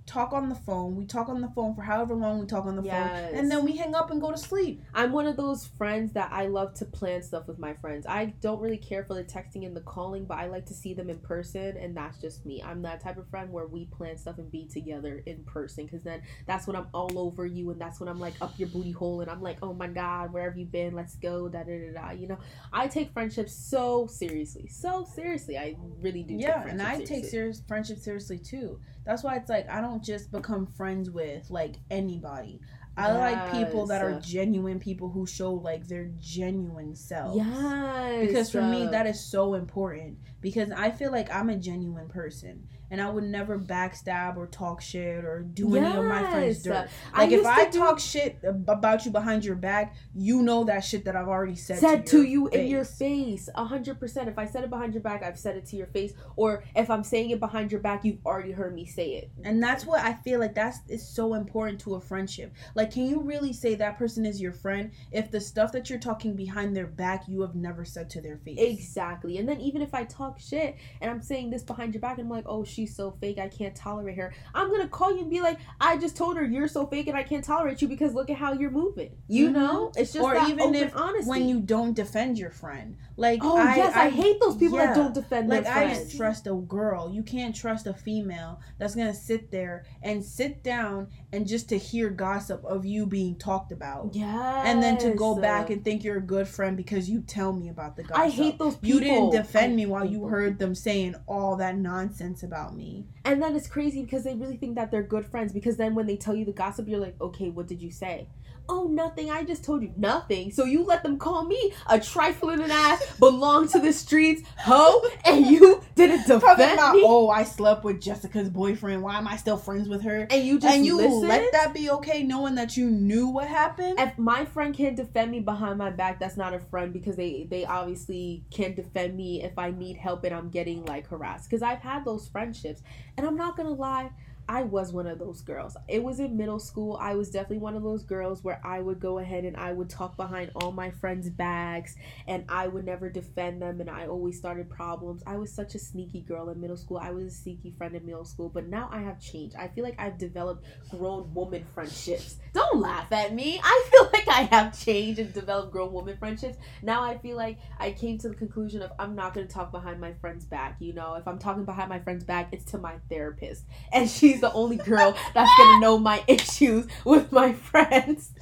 talk 0.07 0.33
on 0.33 0.49
the 0.49 0.55
phone. 0.55 0.95
We 0.95 1.05
talk 1.05 1.29
on 1.29 1.41
the 1.41 1.49
phone 1.49 1.75
for 1.75 1.83
however 1.83 2.15
long 2.15 2.39
we 2.39 2.47
talk 2.47 2.65
on 2.67 2.77
the 2.77 2.83
Yes. 2.83 2.95
phone, 3.31 3.39
and 3.39 3.51
then 3.51 3.65
we 3.65 3.77
hang 3.77 3.95
up 3.95 4.11
and 4.13 4.21
go 4.21 4.31
to 4.31 4.39
sleep. 4.39 4.83
I'm 4.95 5.11
one 5.13 5.27
of 5.27 5.37
those 5.37 5.67
friends 5.67 6.13
that 6.13 6.31
I 6.33 6.47
love 6.47 6.75
to 6.75 6.85
plan 6.85 7.23
stuff 7.23 7.49
with 7.49 7.59
my 7.59 7.75
friends. 7.75 8.07
I 8.09 8.27
don't 8.41 8.61
really 8.61 8.77
care 8.77 9.05
for 9.05 9.15
the 9.15 9.25
texting 9.25 9.67
and 9.67 9.77
the 9.77 9.81
calling, 9.81 10.25
but 10.25 10.39
I 10.39 10.47
like 10.47 10.67
to 10.67 10.75
see 10.75 10.95
them 10.95 11.11
in 11.11 11.19
person, 11.19 11.77
and 11.77 11.97
that's 11.97 12.21
just 12.21 12.47
me. 12.47 12.63
I'm 12.63 12.83
that 12.83 13.01
type 13.01 13.17
of 13.19 13.29
friend 13.29 13.51
where 13.51 13.67
we 13.67 13.87
plan 13.87 14.17
stuff 14.17 14.39
and 14.39 14.51
be 14.51 14.67
together 14.67 15.23
in 15.27 15.43
person, 15.45 15.87
because 15.87 16.03
then 16.05 16.23
that's 16.47 16.67
when 16.69 16.77
I'm 16.77 16.87
all 16.95 17.19
over 17.19 17.45
you, 17.45 17.71
and 17.71 17.81
that's 17.81 17.99
when 17.99 18.09
I'm 18.09 18.21
like 18.21 18.35
up 18.41 18.55
your 18.59 18.69
booty 18.69 18.93
hole, 18.93 19.23
and 19.23 19.31
I'm 19.31 19.43
like, 19.43 19.59
oh 19.63 19.73
my 19.75 19.89
god, 19.89 20.33
where 20.33 20.45
have 20.49 20.57
you 20.57 20.67
been? 20.67 20.95
Let's 20.95 21.17
go, 21.17 21.49
da 21.49 21.65
da 21.65 21.79
da 21.93 22.01
da. 22.01 22.11
You 22.13 22.29
know, 22.29 22.39
I 22.73 22.87
take 22.87 23.13
friendships 23.13 23.53
so 23.55 24.07
seriously, 24.07 24.69
so 24.69 25.05
seriously. 25.15 25.59
I 25.59 25.77
really 26.01 26.23
do. 26.23 26.35
yeah, 26.35 26.63
and 26.69 26.81
I 26.81 26.93
friendships 26.93 26.99
take 26.99 27.07
seriously. 27.09 27.31
serious 27.31 27.63
friendship 27.67 27.99
seriously 27.99 28.39
too. 28.39 28.79
That's 29.05 29.23
why 29.23 29.37
it's 29.47 29.51
like 29.51 29.71
I 29.71 29.81
don't 29.81 30.03
just 30.03 30.33
become 30.33 30.67
friends 30.67 31.09
with 31.09 31.49
like 31.51 31.77
anybody. 31.89 32.61
I 32.97 33.13
like 33.13 33.53
people 33.53 33.87
that 33.87 34.03
are 34.03 34.19
genuine 34.21 34.81
people 34.81 35.11
who 35.11 35.25
show 35.27 35.53
like 35.53 35.87
their 35.87 36.11
genuine 36.19 36.97
selves. 36.97 37.37
Yes, 37.37 38.27
Because 38.27 38.51
for 38.51 38.63
me 38.63 38.87
that 38.87 39.07
is 39.07 39.21
so 39.25 39.55
important 39.55 40.19
because 40.41 40.73
I 40.73 40.91
feel 40.91 41.13
like 41.13 41.33
I'm 41.33 41.51
a 41.51 41.57
genuine 41.57 42.09
person 42.09 42.67
and 42.91 43.01
I 43.01 43.11
would 43.11 43.25
never 43.25 43.59
backstab 43.59 44.37
or 44.37 44.47
talk 44.47 44.81
shit 44.81 45.25
or 45.25 45.41
do 45.43 45.77
any 45.77 45.87
of 45.87 46.05
my 46.05 46.31
friends 46.31 46.63
dirt. 46.63 46.89
Like 47.17 47.31
if 47.33 47.45
I 47.47 47.69
do- 47.69 47.79
talk 47.79 47.99
shit 47.99 48.39
about 48.43 49.05
you 49.05 49.11
behind 49.11 49.45
your 49.45 49.57
back, 49.57 49.95
you 50.15 50.43
know 50.43 50.65
that 50.65 50.81
shit 50.85 51.05
that 51.05 51.17
I've 51.17 51.29
already 51.29 51.57
said, 51.57 51.79
said 51.79 52.07
to, 52.07 52.23
you 52.23 52.49
in 52.49 52.67
your 52.69 52.85
face. 52.85 52.97
face 52.97 53.49
a 53.55 53.65
hundred 53.65 53.99
percent 54.01 54.29
if 54.29 54.39
i 54.39 54.47
said 54.47 54.65
it 54.65 54.71
behind 54.71 54.95
your 54.95 55.03
back 55.03 55.23
i've 55.23 55.39
said 55.39 55.57
it 55.57 55.67
to 55.67 55.77
your 55.77 55.87
face 55.87 56.13
or 56.37 56.65
if 56.75 56.91
i'm 56.91 57.05
saying 57.05 57.31
it 57.31 57.41
behind 57.41 57.71
your 57.71 57.81
back 57.81 58.05
you've 58.05 58.25
already 58.25 58.53
heard 58.53 58.75
me 58.75 58.85
say 58.87 59.15
it 59.15 59.31
And 59.45 59.63
that's 59.63 59.85
what 59.85 60.01
I 60.03 60.15
feel 60.15 60.41
like 60.41 60.55
that's 60.55 60.79
is 60.89 61.07
so 61.07 61.35
important 61.35 61.81
to 61.81 61.95
a 61.95 62.01
friendship. 62.01 62.53
Like 62.75 62.91
can 62.93 63.07
you 63.07 63.21
really 63.21 63.53
say 63.53 63.75
that 63.77 63.99
person 63.99 64.25
is 64.27 64.41
your 64.41 64.53
friend 64.53 64.91
if 65.13 65.31
the 65.31 65.41
stuff 65.41 65.73
that 65.73 65.89
you're 65.91 65.99
talking 65.99 66.35
behind 66.37 66.77
their 66.77 66.87
back 66.87 67.25
you 67.29 67.41
have 67.43 67.55
never 67.55 67.85
said 67.85 68.11
to 68.11 68.21
their 68.21 68.37
face? 68.39 68.59
exactly 68.59 69.39
and 69.39 69.49
then 69.49 69.61
even 69.61 69.83
if 69.83 69.95
i 69.95 70.05
talk 70.05 70.39
shit 70.39 70.77
and 71.01 71.11
i'm 71.11 71.23
saying 71.23 71.51
this 71.51 71.63
behind 71.63 71.95
your 71.95 72.01
back 72.01 72.19
and 72.19 72.27
i'm 72.27 72.31
like 72.31 72.45
oh 72.47 72.65
she's 72.77 72.95
so 72.95 73.11
fake 73.21 73.39
i 73.39 73.49
can't 73.49 73.75
tolerate 73.75 74.17
her 74.17 74.33
i'm 74.55 74.71
gonna 74.71 74.87
call 74.87 75.11
you 75.13 75.21
and 75.23 75.31
be 75.31 75.41
like 75.41 75.59
i 75.81 75.97
just 75.97 76.17
told 76.17 76.37
her 76.37 76.45
you're 76.45 76.69
so 76.69 76.87
fake 76.87 77.07
and 77.09 77.17
i 77.17 77.23
can't 77.23 77.43
tolerate 77.45 77.81
you 77.81 77.89
because 77.89 78.13
look 78.15 78.29
at 78.29 78.37
how 78.37 78.53
you're 78.53 78.71
moving 78.71 79.11
you 79.29 79.49
Mhm. 79.49 79.53
know 79.55 79.93
it's 79.97 80.13
just 80.13 80.23
Or 80.25 80.37
even 80.49 80.75
if- 80.75 80.95
honesty 80.95 81.31
When 81.31 81.49
you 81.49 81.61
don't 81.61 81.95
defend 81.95 82.39
your 82.39 82.51
friend. 82.51 82.97
Like 83.19 83.41
oh 83.43 83.57
yes 83.57 83.97
I, 83.97 84.11
hate 84.11 84.39
those 84.41 84.57
people 84.57 84.77
yeah. 84.77 84.89
that 84.89 84.95
don't 84.97 85.15
defend 85.15 85.49
like 85.49 85.65
their 85.65 85.73
I 85.73 85.89
just 85.95 86.17
trust 86.19 86.47
a 86.47 86.53
girl. 86.55 87.11
You 87.11 87.23
can't 87.23 87.57
trust 87.57 87.87
a 87.87 87.95
female 87.95 88.61
that's 88.79 88.95
gonna 88.95 89.15
sit 89.15 89.51
there 89.51 89.85
and 90.03 90.23
sit 90.23 90.63
down 90.63 91.09
and 91.33 91.47
just 91.47 91.71
to 91.71 91.79
hear 91.79 92.11
gossip 92.11 92.63
of 92.65 92.85
you 92.85 93.07
being 93.07 93.37
talked 93.37 93.73
about. 93.73 94.11
yeah 94.15 94.65
And 94.67 94.83
then 94.83 94.99
to 94.99 95.11
go 95.15 95.35
back 95.41 95.71
and 95.71 95.83
think 95.83 96.05
you're 96.05 96.19
a 96.19 96.29
good 96.37 96.47
friend 96.47 96.77
because 96.77 97.09
you 97.09 97.23
tell 97.23 97.53
me 97.55 97.71
about 97.71 97.97
the 97.97 98.03
gossip. 98.03 98.23
i 98.25 98.29
hate 98.29 98.59
those 98.59 98.77
people 98.77 98.89
you 98.89 99.01
didn't 99.01 99.31
defend 99.31 99.73
I 99.73 99.77
me 99.77 99.87
while 99.87 100.05
you 100.05 100.27
heard 100.27 100.59
them 100.59 100.75
saying 100.75 101.15
all 101.27 101.57
that 101.57 101.77
nonsense 101.79 102.43
about 102.43 102.66
me. 102.75 103.07
And 103.25 103.43
then 103.43 103.55
it's 103.55 103.69
crazy 103.69 104.03
because 104.03 104.25
they 104.25 104.35
really 104.35 104.57
think 104.57 104.75
that 104.77 104.91
they're 104.91 105.03
good 105.03 105.27
friends 105.27 105.53
because 105.53 105.77
then 105.77 105.95
when 105.95 106.07
they 106.07 106.17
tell 106.17 106.35
you 106.35 106.45
the 106.45 106.53
gossip, 106.53 106.89
you're 106.89 107.01
like, 107.01 107.21
okay, 107.21 107.51
what 107.51 107.67
did 107.67 107.83
you 107.83 107.91
say? 107.91 108.29
Oh, 108.69 108.89
nothing. 108.89 109.31
I 109.31 109.45
just 109.45 109.65
told 109.65 109.83
you 109.83 109.93
nothing. 109.97 110.51
So 110.51 110.65
you 110.65 110.85
let 110.85 111.03
them 111.03 111.19
call 111.19 111.45
me 111.45 111.73
a 111.89 112.01
trifling 112.01 112.63
ass, 112.63 113.05
belong 113.19 113.69
to 113.69 113.79
the 113.79 113.93
streets, 113.93 114.43
hoe, 114.59 115.03
and 115.25 115.47
you 115.47 115.83
didn't 115.95 116.27
defend 116.27 116.75
about, 116.75 116.95
me. 116.95 117.03
oh, 117.05 117.29
I 117.29 117.45
slept 117.45 117.85
with 117.85 118.01
Jessica's 118.01 118.49
boyfriend. 118.49 119.03
Why 119.03 119.19
am 119.19 119.29
I 119.29 119.37
still 119.37 119.57
friends 119.57 119.89
with 119.89 120.03
her? 120.03 120.27
And 120.31 120.45
you 120.45 120.59
just 120.59 120.75
and 120.75 120.85
you 120.85 120.97
listened? 120.97 121.29
let 121.29 121.53
that 121.53 121.75
be 121.75 121.91
okay, 121.91 122.23
knowing 122.23 122.55
that 122.57 122.77
you 122.77 122.91
knew 122.91 123.29
what 123.29 123.49
happened. 123.49 123.99
if 123.99 124.19
my 124.19 124.45
friend 124.45 124.75
can't 124.75 124.97
defend 124.97 125.31
me 125.31 125.41
behind 125.41 125.79
my 125.79 125.91
back, 125.91 126.19
that's 126.19 126.37
not 126.37 126.55
a 126.55 126.59
friend 126.59 126.93
because 126.93 127.17
they 127.17 127.47
they 127.49 127.65
obviously 127.65 128.45
can't 128.51 128.77
defend 128.77 129.17
me 129.17 129.43
if 129.43 129.59
I 129.59 129.71
need 129.71 129.97
help 129.97 130.25
and 130.25 130.35
I'm 130.35 130.51
getting 130.51 130.85
like 130.85 131.07
harassed. 131.07 131.49
Because 131.49 131.63
I've 131.63 131.81
had 131.81 132.05
those 132.05 132.29
friendships, 132.29 132.83
and 133.17 133.27
I'm 133.27 133.37
not 133.37 133.57
gonna 133.57 133.71
lie. 133.71 134.11
I 134.49 134.63
was 134.63 134.93
one 134.93 135.07
of 135.07 135.19
those 135.19 135.43
girls. 135.43 135.77
It 135.89 136.03
was 136.03 136.21
in 136.21 136.37
middle 136.37 136.61
school. 136.61 136.97
I 137.01 137.15
was 137.15 137.31
definitely 137.31 137.59
one 137.59 137.75
of 137.75 137.83
those 137.83 138.05
girls 138.05 138.45
where 138.45 138.61
I 138.65 138.81
would 138.81 139.01
go 139.01 139.19
ahead 139.19 139.45
and 139.45 139.57
I 139.57 139.73
would 139.73 139.91
talk 139.91 140.17
behind 140.17 140.53
all 140.55 140.71
my 140.73 140.91
friends' 140.91 141.29
backs 141.29 141.97
and 142.29 142.45
I 142.49 142.69
would 142.69 142.85
never 142.85 143.09
defend 143.09 143.61
them 143.61 143.81
and 143.81 143.91
I 143.91 144.07
always 144.07 144.39
started 144.39 144.71
problems. 144.71 145.23
I 145.27 145.37
was 145.37 145.53
such 145.53 145.75
a 145.75 145.79
sneaky 145.79 146.21
girl 146.21 146.49
in 146.49 146.61
middle 146.61 146.77
school. 146.77 146.99
I 146.99 147.11
was 147.11 147.27
a 147.27 147.31
sneaky 147.31 147.75
friend 147.77 147.95
in 147.97 148.07
middle 148.07 148.25
school, 148.25 148.49
but 148.49 148.69
now 148.69 148.89
I 148.93 149.01
have 149.01 149.21
changed. 149.21 149.57
I 149.57 149.69
feel 149.69 149.83
like 149.83 149.99
I've 149.99 150.19
developed 150.19 150.65
grown 150.91 151.33
woman 151.35 151.65
friendships. 151.75 152.37
Don't 152.53 152.81
laugh 152.81 153.11
at 153.13 153.35
me. 153.35 153.61
I 153.65 153.89
feel 153.91 154.11
like 154.13 154.29
I 154.29 154.43
have 154.55 154.79
changed 154.79 155.19
and 155.19 155.33
developed 155.33 155.73
grown 155.73 155.93
woman 155.93 156.17
friendships. 156.17 156.57
Now 156.83 157.03
I 157.03 157.19
feel 157.19 157.37
like 157.37 157.59
I 157.79 157.91
came 157.91 158.19
to 158.19 158.29
the 158.29 158.35
conclusion 158.35 158.83
of 158.83 158.93
I'm 158.99 159.15
not 159.15 159.35
going 159.35 159.47
to 159.47 159.53
talk 159.53 159.73
behind 159.73 160.01
my 160.01 160.13
friend's 160.15 160.45
back. 160.45 160.77
You 160.79 160.93
know, 160.93 161.15
if 161.15 161.27
I'm 161.27 161.39
talking 161.39 161.65
behind 161.65 161.89
my 161.89 161.99
friend's 161.99 162.25
back, 162.25 162.49
it's 162.53 162.71
to 162.73 162.79
my 162.79 162.95
therapist. 163.11 163.65
And 163.93 164.09
she's 164.17 164.36
she's 164.37 164.41
the 164.41 164.53
only 164.53 164.77
girl 164.77 165.17
that's 165.35 165.51
gonna 165.59 165.81
know 165.81 165.99
my 165.99 166.23
issues 166.29 166.87
with 167.05 167.33
my 167.33 167.53
friends. 167.53 168.33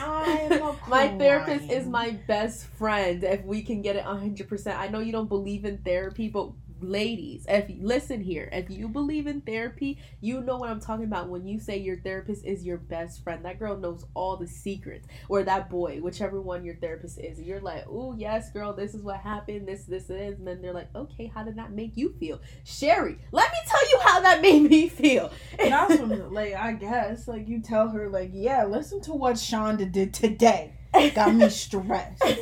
I'm 0.00 0.60
my 0.88 1.08
therapist 1.18 1.70
is 1.70 1.86
my 1.86 2.10
best 2.26 2.66
friend. 2.66 3.22
If 3.22 3.44
we 3.44 3.62
can 3.62 3.82
get 3.82 3.96
it 3.96 4.04
100%. 4.04 4.76
I 4.76 4.88
know 4.88 5.00
you 5.00 5.12
don't 5.12 5.28
believe 5.28 5.64
in 5.64 5.78
therapy, 5.78 6.28
but 6.28 6.50
ladies, 6.80 7.44
if 7.48 7.70
listen 7.80 8.20
here, 8.20 8.48
if 8.52 8.70
you 8.70 8.88
believe 8.88 9.26
in 9.26 9.40
therapy, 9.40 9.98
you 10.20 10.40
know 10.40 10.56
what 10.56 10.70
I'm 10.70 10.80
talking 10.80 11.04
about 11.04 11.28
when 11.28 11.46
you 11.46 11.58
say 11.58 11.78
your 11.78 11.98
therapist 11.98 12.44
is 12.44 12.64
your 12.64 12.78
best 12.78 13.22
friend. 13.22 13.44
That 13.44 13.58
girl 13.58 13.76
knows 13.76 14.04
all 14.14 14.36
the 14.36 14.46
secrets, 14.46 15.06
or 15.28 15.42
that 15.42 15.70
boy, 15.70 16.00
whichever 16.00 16.40
one 16.40 16.64
your 16.64 16.76
therapist 16.76 17.18
is. 17.18 17.40
You're 17.40 17.60
like, 17.60 17.84
oh 17.88 18.14
yes, 18.16 18.50
girl, 18.50 18.72
this 18.72 18.94
is 18.94 19.02
what 19.02 19.18
happened. 19.18 19.68
This, 19.68 19.84
this, 19.84 20.10
is, 20.10 20.38
and 20.38 20.46
then 20.46 20.62
they're 20.62 20.72
like, 20.72 20.94
okay, 20.94 21.30
how 21.34 21.44
did 21.44 21.56
that 21.56 21.72
make 21.72 21.96
you 21.96 22.14
feel, 22.18 22.40
Sherry? 22.64 23.18
Let 23.32 23.50
me 23.50 23.58
tell 23.66 23.90
you 23.90 23.98
how 24.04 24.20
that 24.20 24.42
made 24.42 24.62
me 24.62 24.88
feel. 24.88 25.30
That's 25.58 26.00
what, 26.00 26.32
like 26.32 26.54
I 26.54 26.72
guess 26.72 27.28
like 27.28 27.48
you 27.48 27.60
tell 27.60 27.88
her 27.88 28.08
like 28.08 28.30
yeah 28.32 28.64
listen 28.64 29.00
to 29.02 29.12
what 29.12 29.36
Shonda 29.36 29.90
did 29.90 30.14
today 30.14 30.72
got 31.14 31.34
me 31.34 31.48
stressed. 31.48 32.22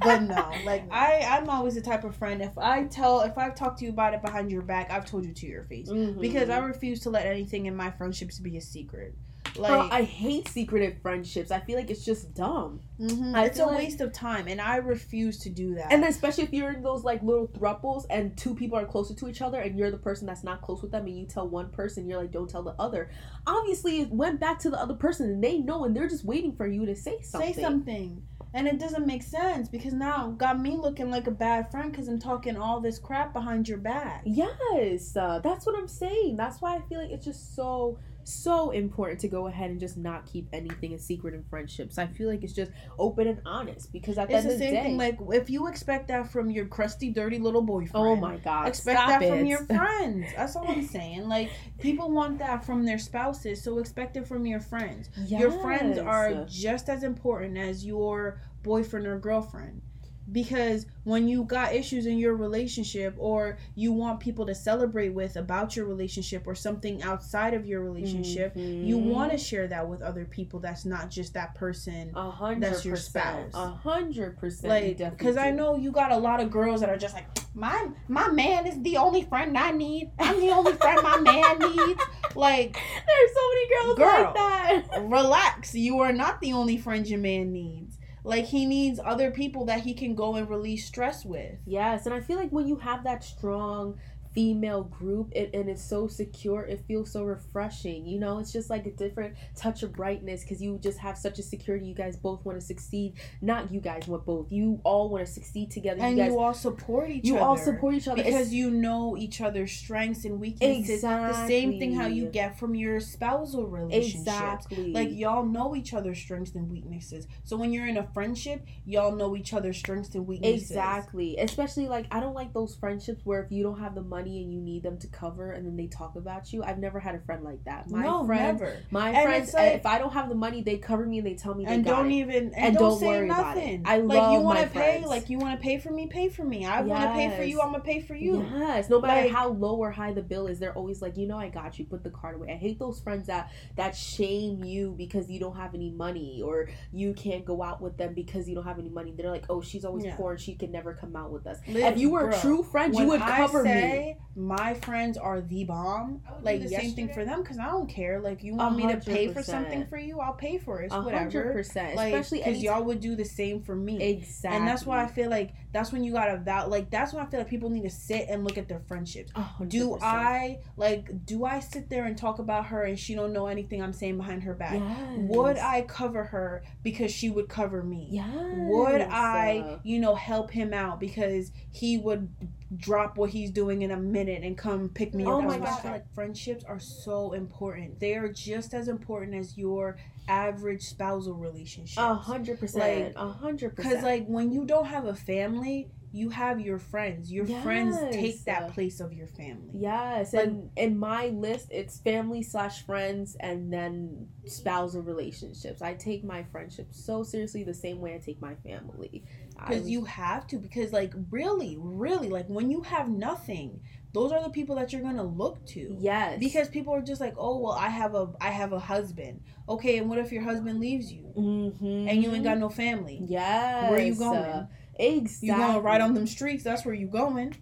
But 0.00 0.22
no 0.22 0.52
like 0.64 0.84
I 0.92 1.20
I'm 1.28 1.48
always 1.50 1.74
the 1.74 1.80
type 1.80 2.04
of 2.04 2.14
friend 2.14 2.40
if 2.40 2.56
I 2.56 2.84
tell 2.84 3.22
if 3.22 3.36
I've 3.36 3.54
talked 3.56 3.78
to 3.80 3.84
you 3.84 3.90
about 3.90 4.14
it 4.14 4.22
behind 4.22 4.50
your 4.50 4.62
back 4.62 4.92
I've 4.92 5.04
told 5.06 5.24
you 5.24 5.32
to 5.32 5.46
your 5.46 5.64
face. 5.64 5.88
Mhm. 5.88 6.20
because 6.20 6.50
I 6.50 6.58
refuse 6.58 7.00
to 7.00 7.10
let 7.10 7.26
anything 7.26 7.66
in 7.66 7.74
my 7.74 7.90
friendships 7.90 8.38
be 8.38 8.56
a 8.56 8.60
secret 8.60 9.16
like 9.56 9.70
Girl, 9.70 9.88
I 9.90 10.02
hate 10.02 10.48
secretive 10.48 11.00
friendships. 11.02 11.50
I 11.50 11.60
feel 11.60 11.76
like 11.76 11.90
it's 11.90 12.04
just 12.04 12.34
dumb. 12.34 12.80
mhm, 13.00 13.46
it's 13.46 13.58
a 13.58 13.66
like- 13.66 13.78
waste 13.78 14.00
of 14.00 14.12
time 14.12 14.48
and 14.48 14.60
I 14.60 14.76
refuse 14.76 15.38
to 15.40 15.50
do 15.50 15.74
that 15.76 15.92
And 15.92 16.04
especially 16.04 16.44
if 16.44 16.52
you're 16.52 16.72
in 16.72 16.82
those 16.82 17.04
like 17.04 17.22
little 17.22 17.46
thruples 17.48 18.04
and 18.10 18.36
two 18.36 18.54
people 18.54 18.76
are 18.78 18.84
closer 18.86 19.14
to 19.14 19.28
each 19.28 19.40
other 19.40 19.60
and 19.60 19.78
you're 19.78 19.90
the 19.92 19.98
person 19.98 20.26
that's 20.26 20.42
not 20.44 20.62
close 20.62 20.82
with 20.82 20.90
them 20.90 21.06
and 21.06 21.16
you 21.18 21.26
tell 21.26 21.48
one 21.48 21.70
person 21.70 22.08
you're 22.08 22.20
like 22.20 22.32
don't 22.32 22.50
tell 22.50 22.62
the 22.62 22.74
other. 22.78 23.10
Obviously 23.46 24.00
it 24.02 24.10
went 24.10 24.40
back 24.40 24.58
to 24.60 24.70
the 24.70 24.80
other 24.80 24.94
person 24.94 25.30
and 25.30 25.42
they 25.44 25.58
know 25.58 25.84
and 25.84 25.96
they're 25.96 26.08
just 26.08 26.24
waiting 26.24 26.54
for 26.56 26.66
you 26.66 26.84
to 26.86 26.94
say 26.96 27.20
something. 27.22 27.54
say 27.54 27.62
something 27.62 28.22
and 28.54 28.66
it 28.66 28.78
doesn't 28.78 29.06
make 29.06 29.22
sense 29.22 29.68
because 29.68 29.92
now 29.92 30.30
got 30.30 30.58
me 30.58 30.70
looking 30.76 31.10
like 31.10 31.26
a 31.26 31.30
bad 31.30 31.70
friend 31.70 31.90
because 31.92 32.08
I'm 32.08 32.18
talking 32.18 32.56
all 32.56 32.80
this 32.80 32.98
crap 32.98 33.32
behind 33.32 33.68
your 33.68 33.78
back 33.78 34.22
Yes, 34.24 35.16
uh, 35.16 35.38
that's 35.40 35.66
what 35.66 35.76
I'm 35.78 35.86
saying. 35.88 36.36
That's 36.36 36.60
why 36.60 36.76
I 36.76 36.80
feel 36.88 36.98
like 37.00 37.10
it's 37.10 37.24
just 37.26 37.54
so 37.54 37.98
so 38.28 38.70
important 38.70 39.20
to 39.20 39.28
go 39.28 39.46
ahead 39.46 39.70
and 39.70 39.80
just 39.80 39.96
not 39.96 40.26
keep 40.26 40.48
anything 40.52 40.94
a 40.94 40.98
secret 40.98 41.34
in 41.34 41.42
friendships. 41.44 41.98
I 41.98 42.06
feel 42.06 42.28
like 42.28 42.44
it's 42.44 42.52
just 42.52 42.70
open 42.98 43.26
and 43.28 43.40
honest 43.46 43.92
because 43.92 44.18
at 44.18 44.28
the 44.28 44.34
It's 44.36 44.44
end 44.46 44.50
the 44.50 44.54
of 44.54 44.58
the 44.60 44.64
same 44.66 44.74
day, 44.74 44.82
thing. 44.82 44.96
Like 44.96 45.18
if 45.32 45.50
you 45.50 45.66
expect 45.68 46.08
that 46.08 46.30
from 46.30 46.50
your 46.50 46.66
crusty, 46.66 47.10
dirty 47.10 47.38
little 47.38 47.62
boyfriend. 47.62 47.90
oh 47.94 48.16
my 48.16 48.36
god, 48.36 48.68
Expect 48.68 48.98
that 49.08 49.22
it. 49.22 49.30
from 49.30 49.46
your 49.46 49.64
friends. 49.66 50.26
That's 50.36 50.56
all 50.56 50.66
I'm 50.68 50.86
saying. 50.86 51.28
Like 51.28 51.50
people 51.78 52.10
want 52.10 52.38
that 52.40 52.64
from 52.64 52.84
their 52.84 52.98
spouses, 52.98 53.62
so 53.62 53.78
expect 53.78 54.16
it 54.16 54.26
from 54.26 54.46
your 54.46 54.60
friends. 54.60 55.08
Your 55.26 55.50
friends 55.50 55.98
are 55.98 56.44
just 56.48 56.88
as 56.88 57.02
important 57.02 57.56
as 57.58 57.84
your 57.84 58.40
boyfriend 58.62 59.06
or 59.06 59.18
girlfriend. 59.18 59.82
Because 60.30 60.86
when 61.04 61.26
you 61.26 61.44
got 61.44 61.74
issues 61.74 62.04
in 62.06 62.18
your 62.18 62.34
relationship 62.34 63.14
or 63.18 63.56
you 63.74 63.92
want 63.92 64.20
people 64.20 64.44
to 64.46 64.54
celebrate 64.54 65.08
with 65.10 65.36
about 65.36 65.74
your 65.74 65.86
relationship 65.86 66.46
or 66.46 66.54
something 66.54 67.02
outside 67.02 67.54
of 67.54 67.64
your 67.66 67.80
relationship, 67.82 68.52
you 68.56 68.98
Mhm. 68.98 69.04
want 69.06 69.32
to 69.32 69.38
share 69.38 69.66
that 69.68 69.88
with 69.88 70.02
other 70.02 70.26
people 70.26 70.60
that's 70.60 70.84
not 70.84 71.10
just 71.10 71.32
that 71.34 71.54
person 71.54 72.12
A 72.14 72.30
hundred 72.30 72.62
That's 72.62 72.84
your 72.84 72.96
spouse. 72.96 73.52
A 73.54 73.68
hundred 73.68 74.36
percent. 74.36 74.68
like 74.70 74.98
because 75.16 75.36
i 75.36 75.50
know 75.50 75.76
you 75.76 75.90
got 75.90 76.12
a 76.12 76.16
lot 76.16 76.40
of 76.40 76.50
girls 76.50 76.80
that 76.80 76.90
are 76.90 76.96
just 76.98 77.14
like 77.14 77.26
my 77.54 77.88
my 78.08 78.28
man 78.28 78.66
is 78.66 78.80
the 78.82 78.96
only 78.96 79.22
friend 79.22 79.56
i 79.56 79.70
need 79.70 80.10
i'm 80.18 80.38
the 80.40 80.50
only 80.50 80.72
friend 80.74 81.00
my 81.02 81.18
man 81.20 81.58
needs 81.70 82.02
like 82.34 82.74
there's 82.74 83.30
so 83.34 83.48
many 83.48 83.68
girls 83.84 83.98
Girl. 83.98 84.24
like 84.34 84.90
that. 84.90 85.02
relax 85.08 85.74
you 85.74 86.00
are 86.00 86.12
not 86.12 86.40
the 86.40 86.52
only 86.52 86.76
friend 86.76 87.06
your 87.06 87.18
man 87.20 87.52
needs 87.52 87.87
like 88.28 88.44
he 88.44 88.66
needs 88.66 89.00
other 89.02 89.30
people 89.30 89.64
that 89.64 89.80
he 89.80 89.94
can 89.94 90.14
go 90.14 90.34
and 90.34 90.50
release 90.50 90.84
stress 90.84 91.24
with. 91.24 91.54
Yes, 91.64 92.04
and 92.04 92.14
I 92.14 92.20
feel 92.20 92.36
like 92.36 92.50
when 92.50 92.68
you 92.68 92.76
have 92.76 93.02
that 93.04 93.24
strong 93.24 93.98
female 94.38 94.84
group 94.84 95.32
it, 95.32 95.50
and 95.52 95.68
it's 95.68 95.82
so 95.82 96.06
secure 96.06 96.62
it 96.62 96.84
feels 96.86 97.10
so 97.10 97.24
refreshing 97.24 98.06
you 98.06 98.20
know 98.20 98.38
it's 98.38 98.52
just 98.52 98.70
like 98.70 98.86
a 98.86 98.92
different 98.92 99.34
touch 99.56 99.82
of 99.82 99.92
brightness 99.92 100.42
because 100.42 100.62
you 100.62 100.78
just 100.80 100.98
have 100.98 101.18
such 101.18 101.40
a 101.40 101.42
security 101.42 101.86
you 101.86 101.94
guys 101.94 102.16
both 102.16 102.44
want 102.44 102.58
to 102.58 102.64
succeed 102.64 103.14
not 103.42 103.72
you 103.72 103.80
guys 103.80 104.06
want 104.06 104.24
both 104.24 104.46
you 104.52 104.80
all 104.84 105.08
want 105.08 105.26
to 105.26 105.32
succeed 105.32 105.70
together 105.72 106.00
and 106.00 106.16
you 106.16 106.22
guys 106.22 106.32
you 106.32 106.38
all 106.38 106.54
support 106.54 107.10
each 107.10 107.24
other. 107.24 107.28
you 107.28 107.38
all 107.38 107.56
support 107.56 107.94
each 107.94 108.06
other 108.06 108.22
because 108.22 108.34
It's- 108.34 108.52
you 108.52 108.70
know 108.70 109.16
each 109.16 109.40
other's 109.40 109.72
strengths 109.72 110.24
and 110.24 110.38
weaknesses 110.38 110.88
exactly. 110.90 111.32
the 111.32 111.48
same 111.48 111.78
thing 111.80 111.94
how 111.94 112.06
you 112.06 112.26
get 112.26 112.58
from 112.58 112.76
your 112.76 113.00
spousal 113.00 113.66
relationship 113.66 114.20
exactly 114.20 114.92
Like 114.92 115.10
y'all 115.12 115.44
know 115.44 115.74
each 115.74 115.92
other's 115.94 116.18
strengths 116.18 116.54
and 116.54 116.70
weaknesses. 116.70 117.26
So 117.44 117.56
when 117.56 117.72
you're 117.72 117.86
in 117.86 117.96
a 117.96 118.06
friendship, 118.14 118.66
y'all 118.84 119.14
know 119.14 119.36
each 119.36 119.52
other's 119.52 119.78
strengths 119.78 120.14
and 120.14 120.26
weaknesses. 120.26 120.70
Exactly. 120.70 121.36
Especially 121.38 121.88
like 121.88 122.06
I 122.10 122.20
don't 122.20 122.34
like 122.34 122.52
those 122.52 122.74
friendships 122.76 123.24
where 123.24 123.42
if 123.42 123.50
you 123.50 123.62
don't 123.62 123.80
have 123.80 123.94
the 123.94 124.02
money 124.02 124.27
and 124.42 124.52
you 124.52 124.60
need 124.60 124.82
them 124.82 124.98
to 124.98 125.06
cover 125.08 125.52
and 125.52 125.66
then 125.66 125.76
they 125.76 125.86
talk 125.86 126.14
about 126.16 126.52
you. 126.52 126.62
I've 126.62 126.78
never 126.78 127.00
had 127.00 127.14
a 127.14 127.20
friend 127.20 127.42
like 127.42 127.64
that. 127.64 127.90
My 127.90 128.02
no, 128.02 128.24
friends 128.26 128.60
never. 128.60 128.76
my 128.90 129.10
And 129.10 129.22
friends 129.28 129.54
eh, 129.54 129.62
like- 129.62 129.72
if 129.76 129.86
I 129.86 129.98
don't 129.98 130.12
have 130.12 130.28
the 130.28 130.34
money, 130.34 130.62
they 130.62 130.76
cover 130.76 131.06
me 131.06 131.18
and 131.18 131.26
they 131.26 131.34
tell 131.34 131.54
me 131.54 131.64
they 131.64 131.72
And 131.74 131.84
got 131.84 132.02
don't 132.02 132.10
even 132.12 132.46
and, 132.48 132.56
And 132.56 132.74
don't, 132.76 132.90
don't 132.90 133.00
say 133.00 133.06
worry 133.06 133.24
about 133.30 133.56
it. 133.56 133.60
nothing. 133.60 133.82
I 133.86 133.98
like 133.98 134.32
you 134.34 134.40
want 134.40 134.58
to 134.60 134.66
pay, 134.66 134.98
friends. 134.98 135.06
like 135.06 135.30
you 135.30 135.38
want 135.38 135.58
to 135.58 135.62
pay 135.62 135.78
for 135.78 135.90
me, 135.90 136.06
pay 136.06 136.28
for 136.28 136.44
me. 136.44 136.66
I 136.66 136.82
want 136.82 137.02
to 137.02 137.08
pay 137.14 137.34
for 137.36 137.42
you. 137.42 137.60
I'm 137.60 137.72
gonna 137.72 137.82
pay 137.82 138.00
for 138.02 138.14
you. 138.14 138.46
Yes, 138.54 138.90
no 138.90 139.00
matter 139.00 139.22
Like- 139.22 139.30
how 139.32 139.48
low 139.48 139.76
or 139.76 139.90
high 139.90 140.12
the 140.12 140.22
bill 140.22 140.46
is, 140.46 140.58
they're 140.58 140.74
always 140.74 141.00
like, 141.00 141.16
you 141.16 141.26
know, 141.26 141.38
I 141.38 141.48
got 141.48 141.78
you. 141.78 141.84
Put 141.86 142.04
the 142.04 142.10
card 142.10 142.36
away. 142.36 142.52
I 142.52 142.56
hate 142.56 142.78
those 142.78 143.00
friends 143.00 143.26
that 143.28 143.50
that 143.76 143.96
shame 143.96 144.62
you 144.64 144.94
because 144.98 145.30
you 145.30 145.40
don't 145.40 145.56
have 145.56 145.74
any 145.74 145.90
money 145.90 146.42
or 146.44 146.68
you 146.92 147.14
can't 147.14 147.44
go 147.44 147.62
out 147.62 147.80
with 147.80 147.96
them 147.96 148.12
because 148.14 148.48
you 148.48 148.54
don't 148.54 148.64
have 148.64 148.78
any 148.78 148.90
money. 148.90 149.14
They're 149.16 149.30
like, 149.30 149.46
oh, 149.48 149.60
she's 149.62 149.84
always 149.84 150.04
Yeah. 150.04 150.16
poor 150.16 150.32
and 150.32 150.40
she 150.40 150.54
can 150.54 150.70
never 150.70 150.92
come 150.92 151.16
out 151.16 151.30
with 151.30 151.46
us. 151.46 151.58
Liz, 151.66 151.82
if 151.84 151.98
you 151.98 152.10
were 152.10 152.26
bro, 152.28 152.36
a 152.36 152.40
true 152.40 152.62
friend, 152.62 152.94
you 152.94 153.06
would 153.06 153.20
cover 153.20 153.62
me. 153.62 154.17
My 154.36 154.72
friends 154.74 155.18
are 155.18 155.40
the 155.40 155.64
bomb, 155.64 156.22
I 156.26 156.32
would 156.32 156.38
do 156.40 156.44
like 156.44 156.62
this 156.62 156.70
same 156.70 156.92
thing 156.92 157.12
for 157.12 157.24
them 157.24 157.42
because 157.42 157.58
I 157.58 157.66
don't 157.66 157.88
care. 157.88 158.20
Like 158.20 158.44
you 158.44 158.54
want 158.54 158.76
me 158.76 158.86
to 158.86 158.96
pay 158.98 159.32
for 159.32 159.42
something 159.42 159.86
for 159.86 159.98
you, 159.98 160.20
I'll 160.20 160.32
pay 160.34 160.58
for 160.58 160.80
it. 160.80 160.86
It's 160.86 160.94
A 160.94 161.02
hundred 161.02 161.34
whatever. 161.34 161.52
percent, 161.52 161.96
Like 161.96 162.14
especially 162.14 162.38
because 162.38 162.62
y'all 162.62 162.84
would 162.84 163.00
do 163.00 163.16
the 163.16 163.24
same 163.24 163.62
for 163.62 163.74
me. 163.74 164.00
exactly, 164.00 164.58
And 164.58 164.68
that's 164.68 164.86
why 164.86 165.02
I 165.02 165.08
feel 165.08 165.28
like 165.28 165.54
that's 165.72 165.92
when 165.92 166.04
you 166.04 166.12
gotta 166.12 166.36
val 166.38 166.68
like 166.68 166.88
that's 166.88 167.12
when 167.12 167.26
I 167.26 167.28
feel 167.28 167.40
like 167.40 167.48
people 167.50 167.68
need 167.68 167.82
to 167.82 167.90
sit 167.90 168.26
and 168.30 168.44
look 168.44 168.56
at 168.56 168.68
their 168.68 168.80
friendships. 168.86 169.32
A 169.34 169.42
hundred 169.42 169.70
Do. 169.70 169.98
I 170.00 170.60
like 170.76 171.26
do 171.26 171.44
I 171.44 171.58
sit 171.58 171.90
there 171.90 172.04
and 172.04 172.16
talk 172.16 172.38
about 172.38 172.66
her 172.66 172.84
and 172.84 172.96
she 172.98 173.14
don't 173.16 173.32
know 173.32 173.48
anything 173.48 173.82
I'm 173.82 173.92
saying 173.92 174.18
behind 174.18 174.44
her 174.44 174.54
back? 174.54 174.74
Yes. 174.80 175.18
Would 175.30 175.58
I 175.58 175.82
cover 175.82 176.22
her 176.24 176.62
because 176.84 177.10
she 177.10 177.28
would 177.28 177.48
cover 177.48 177.82
me? 177.82 178.06
Yes. 178.10 178.28
Would 178.32 179.00
I, 179.02 179.80
you 179.82 179.98
know, 179.98 180.14
help 180.14 180.50
him 180.52 180.72
out 180.72 181.00
because 181.00 181.50
he 181.72 181.98
would 181.98 182.28
drop 182.76 183.16
what 183.16 183.30
he's 183.30 183.50
doing 183.50 183.82
in 183.82 183.90
a 183.90 183.96
minute 183.96 184.42
and 184.42 184.56
come 184.58 184.88
pick 184.90 185.14
me 185.14 185.24
Oh 185.26 185.38
up? 185.38 185.44
my 185.46 185.58
God. 185.58 185.84
like 185.84 186.14
friendships 186.14 186.64
are 186.64 186.78
so 186.80 187.32
important. 187.32 187.98
They 188.00 188.14
are 188.14 188.28
just 188.28 188.74
as 188.74 188.88
important 188.88 189.34
as 189.34 189.56
your 189.56 189.96
average 190.28 190.82
spousal 190.82 191.34
relationship. 191.34 191.98
A 192.02 192.14
hundred 192.14 192.60
percent. 192.60 193.14
A 193.16 193.28
hundred 193.28 193.74
percent. 193.74 193.94
Because, 193.94 194.04
like, 194.04 194.26
when 194.26 194.52
you 194.52 194.66
don't 194.66 194.86
have 194.86 195.06
a 195.06 195.14
family, 195.14 195.88
you 196.12 196.30
have 196.30 196.58
your 196.60 196.78
friends. 196.78 197.30
Your 197.30 197.44
friends 197.62 197.96
take 198.12 198.42
that 198.44 198.72
place 198.72 198.98
of 199.00 199.12
your 199.12 199.26
family. 199.26 199.70
Yes, 199.74 200.32
Like- 200.32 200.46
and 200.46 200.70
in 200.76 200.98
my 200.98 201.28
list, 201.28 201.68
it's 201.70 201.98
family 202.00 202.42
slash 202.42 202.82
friends, 202.84 203.36
and 203.40 203.70
then 203.72 204.28
spousal 204.46 205.02
relationships. 205.02 205.82
I 205.82 205.94
take 205.94 206.24
my 206.24 206.42
friendships 206.44 207.02
so 207.04 207.22
seriously, 207.22 207.62
the 207.62 207.74
same 207.74 208.00
way 208.00 208.14
I 208.14 208.18
take 208.18 208.40
my 208.40 208.54
family. 208.56 209.22
Because 209.58 209.88
you 209.88 210.04
have 210.04 210.46
to. 210.48 210.58
Because, 210.58 210.92
like, 210.92 211.12
really, 211.30 211.76
really, 211.78 212.28
like, 212.28 212.46
when 212.48 212.70
you 212.70 212.82
have 212.82 213.08
nothing, 213.08 213.80
those 214.12 214.32
are 214.32 214.42
the 214.42 214.50
people 214.50 214.76
that 214.76 214.92
you're 214.92 215.02
gonna 215.02 215.22
look 215.24 215.64
to. 215.66 215.96
yes, 216.00 216.38
Because 216.38 216.68
people 216.68 216.94
are 216.94 217.02
just 217.02 217.20
like, 217.20 217.34
oh 217.36 217.58
well, 217.58 217.72
I 217.72 217.88
have 217.88 218.14
a 218.14 218.28
I 218.40 218.50
have 218.50 218.72
a 218.72 218.78
husband. 218.78 219.40
Okay, 219.68 219.98
and 219.98 220.08
what 220.08 220.18
if 220.18 220.32
your 220.32 220.42
husband 220.42 220.80
leaves 220.80 221.12
you 221.12 221.24
Mhm. 221.36 222.08
and 222.08 222.22
you 222.22 222.32
ain't 222.32 222.44
got 222.44 222.58
no 222.58 222.68
family? 222.70 223.20
yes, 223.26 223.90
Where 223.90 224.00
you 224.00 224.14
going? 224.14 224.66
exactly. 224.98 225.48
You 225.48 225.56
going 225.56 225.82
right 225.82 226.00
on 226.00 226.14
them 226.14 226.26
streets? 226.26 226.64
That's 226.64 226.84
where 226.84 226.94
you 226.94 227.06
going. 227.06 227.54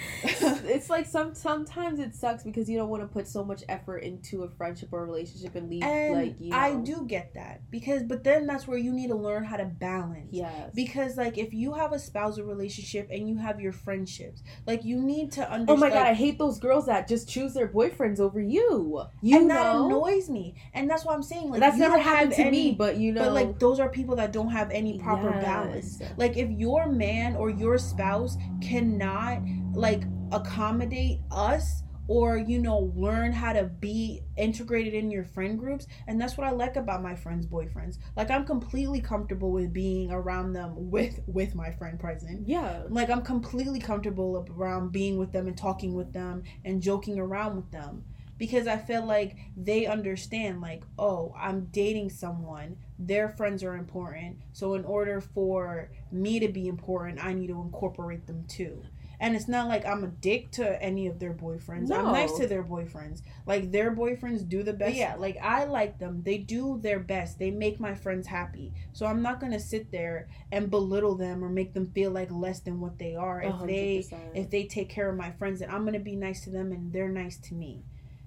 it's 0.24 0.88
like 0.90 1.06
some 1.06 1.34
sometimes 1.34 1.98
it 2.00 2.14
sucks 2.14 2.42
because 2.42 2.68
you 2.68 2.76
don't 2.78 2.88
want 2.88 3.02
to 3.02 3.08
put 3.08 3.26
so 3.28 3.44
much 3.44 3.62
effort 3.68 3.98
into 3.98 4.42
a 4.42 4.48
friendship 4.48 4.88
or 4.92 5.02
a 5.02 5.06
relationship 5.06 5.54
and 5.54 5.68
leave 5.70 5.82
and 5.82 6.14
like 6.14 6.40
you 6.40 6.50
know. 6.50 6.56
I 6.56 6.74
do 6.76 7.04
get 7.06 7.34
that 7.34 7.62
because, 7.70 8.02
but 8.02 8.24
then 8.24 8.46
that's 8.46 8.66
where 8.66 8.78
you 8.78 8.92
need 8.92 9.08
to 9.08 9.14
learn 9.16 9.44
how 9.44 9.56
to 9.56 9.64
balance. 9.64 10.28
Yes. 10.30 10.70
Because 10.74 11.16
like 11.16 11.38
if 11.38 11.52
you 11.52 11.74
have 11.74 11.92
a 11.92 11.98
spousal 11.98 12.44
relationship 12.44 13.08
and 13.10 13.28
you 13.28 13.36
have 13.38 13.60
your 13.60 13.72
friendships, 13.72 14.42
like 14.66 14.84
you 14.84 15.00
need 15.00 15.32
to 15.32 15.42
understand. 15.42 15.70
Oh 15.70 15.76
my 15.76 15.88
god, 15.90 16.06
I 16.06 16.14
hate 16.14 16.38
those 16.38 16.58
girls 16.58 16.86
that 16.86 17.08
just 17.08 17.28
choose 17.28 17.54
their 17.54 17.68
boyfriends 17.68 18.20
over 18.20 18.40
you. 18.40 19.02
You 19.20 19.38
and 19.38 19.48
know, 19.48 19.54
that 19.54 19.76
annoys 19.76 20.28
me, 20.30 20.54
and 20.74 20.88
that's 20.88 21.04
what 21.04 21.14
I'm 21.14 21.22
saying. 21.22 21.50
Like 21.50 21.60
that's 21.60 21.76
never 21.78 21.98
happened 21.98 22.32
to 22.34 22.42
any- 22.42 22.50
me. 22.70 22.72
But 22.72 22.96
you 22.96 23.12
know, 23.12 23.24
But 23.24 23.32
like 23.34 23.58
those 23.58 23.80
are 23.80 23.88
people 23.88 24.16
that 24.16 24.32
don't 24.32 24.50
have 24.50 24.70
any 24.70 24.98
proper 24.98 25.30
Yes. 25.30 25.44
balance. 25.44 26.02
Like 26.16 26.36
if 26.36 26.50
your 26.50 26.86
man 26.86 27.36
or 27.36 27.50
your 27.50 27.78
spouse 27.78 28.36
cannot 28.60 29.40
like 29.74 30.04
accommodate 30.32 31.20
us 31.30 31.82
or 32.08 32.36
you 32.36 32.58
know 32.58 32.92
learn 32.96 33.32
how 33.32 33.52
to 33.52 33.64
be 33.64 34.20
integrated 34.36 34.94
in 34.94 35.10
your 35.10 35.24
friend 35.24 35.58
groups. 35.58 35.86
And 36.06 36.20
that's 36.20 36.36
what 36.36 36.46
i 36.46 36.50
like 36.50 36.76
about 36.76 37.02
my 37.02 37.14
friends 37.14 37.46
boyfriends. 37.46 37.98
Like 38.16 38.30
i'm 38.30 38.44
completely 38.44 39.00
comfortable 39.00 39.50
with 39.52 39.72
being 39.72 40.10
around 40.10 40.52
them 40.52 40.90
with 40.90 41.20
with 41.26 41.54
my 41.54 41.70
friend 41.70 41.98
present. 41.98 42.48
Yeah. 42.48 42.82
like 42.88 43.10
i'm 43.10 43.22
completely 43.22 43.80
comfortable 43.80 44.46
around 44.56 44.92
being 44.92 45.16
with 45.16 45.32
them 45.32 45.46
and 45.46 45.56
talking 45.56 45.94
with 45.94 46.12
them 46.12 46.42
and 46.64 46.82
joking 46.82 47.18
around 47.18 47.56
with 47.56 47.70
them. 47.70 48.04
Because 48.36 48.66
i 48.66 48.76
feel 48.76 49.06
like 49.06 49.36
they 49.56 49.86
understand 49.86 50.60
like 50.60 50.82
oh 50.98 51.34
i'm 51.38 51.66
dating 51.66 52.10
someone. 52.10 52.76
Their 52.98 53.28
friends 53.28 53.62
are 53.62 53.76
important. 53.76 54.38
So 54.52 54.74
in 54.74 54.84
order 54.84 55.20
for 55.20 55.90
me 56.10 56.40
to 56.40 56.48
be 56.48 56.66
important 56.66 57.24
i 57.24 57.32
need 57.32 57.46
to 57.46 57.60
incorporate 57.60 58.26
them 58.26 58.44
too 58.48 58.82
and 59.22 59.36
it's 59.36 59.48
not 59.48 59.68
like 59.68 59.86
i'm 59.86 60.04
a 60.04 60.08
dick 60.08 60.50
to 60.50 60.82
any 60.82 61.06
of 61.06 61.18
their 61.18 61.32
boyfriends. 61.32 61.90
I'm 61.90 62.12
nice 62.12 62.36
to 62.38 62.46
their 62.46 62.64
boyfriends. 62.64 63.22
Like 63.46 63.70
their 63.70 63.94
boyfriends 63.94 64.46
do 64.46 64.62
the 64.62 64.72
best. 64.72 64.96
Yeah 64.96 65.14
like 65.14 65.38
i 65.40 65.64
like 65.64 65.98
them. 65.98 66.22
They 66.22 66.38
do 66.38 66.78
their 66.82 66.98
best. 66.98 67.38
They 67.38 67.50
make 67.50 67.80
my 67.80 67.94
friends 67.94 68.26
happy. 68.26 68.74
So 68.92 69.06
i'm 69.06 69.22
not 69.22 69.40
gonna 69.40 69.60
sit 69.60 69.90
there 69.90 70.28
and 70.50 70.70
belittle 70.70 71.14
them 71.14 71.42
or 71.42 71.48
make 71.48 71.72
them 71.72 71.90
feel 71.94 72.10
like 72.10 72.30
less 72.30 72.60
than 72.60 72.80
what 72.80 72.98
they 72.98 73.14
are 73.14 73.40
if 73.40 73.54
they 73.66 74.04
100%. 74.10 74.18
if 74.34 74.50
they 74.50 74.64
take 74.64 74.88
care 74.88 75.08
of 75.08 75.16
my 75.16 75.30
friends 75.30 75.60
and 75.60 75.70
i'm 75.70 75.84
gonna 75.84 76.00
be 76.00 76.16
nice 76.16 76.42
to 76.44 76.50
them 76.50 76.72
and 76.72 76.92
they're 76.92 77.08
nice 77.08 77.38
to 77.38 77.54
me 77.54 77.84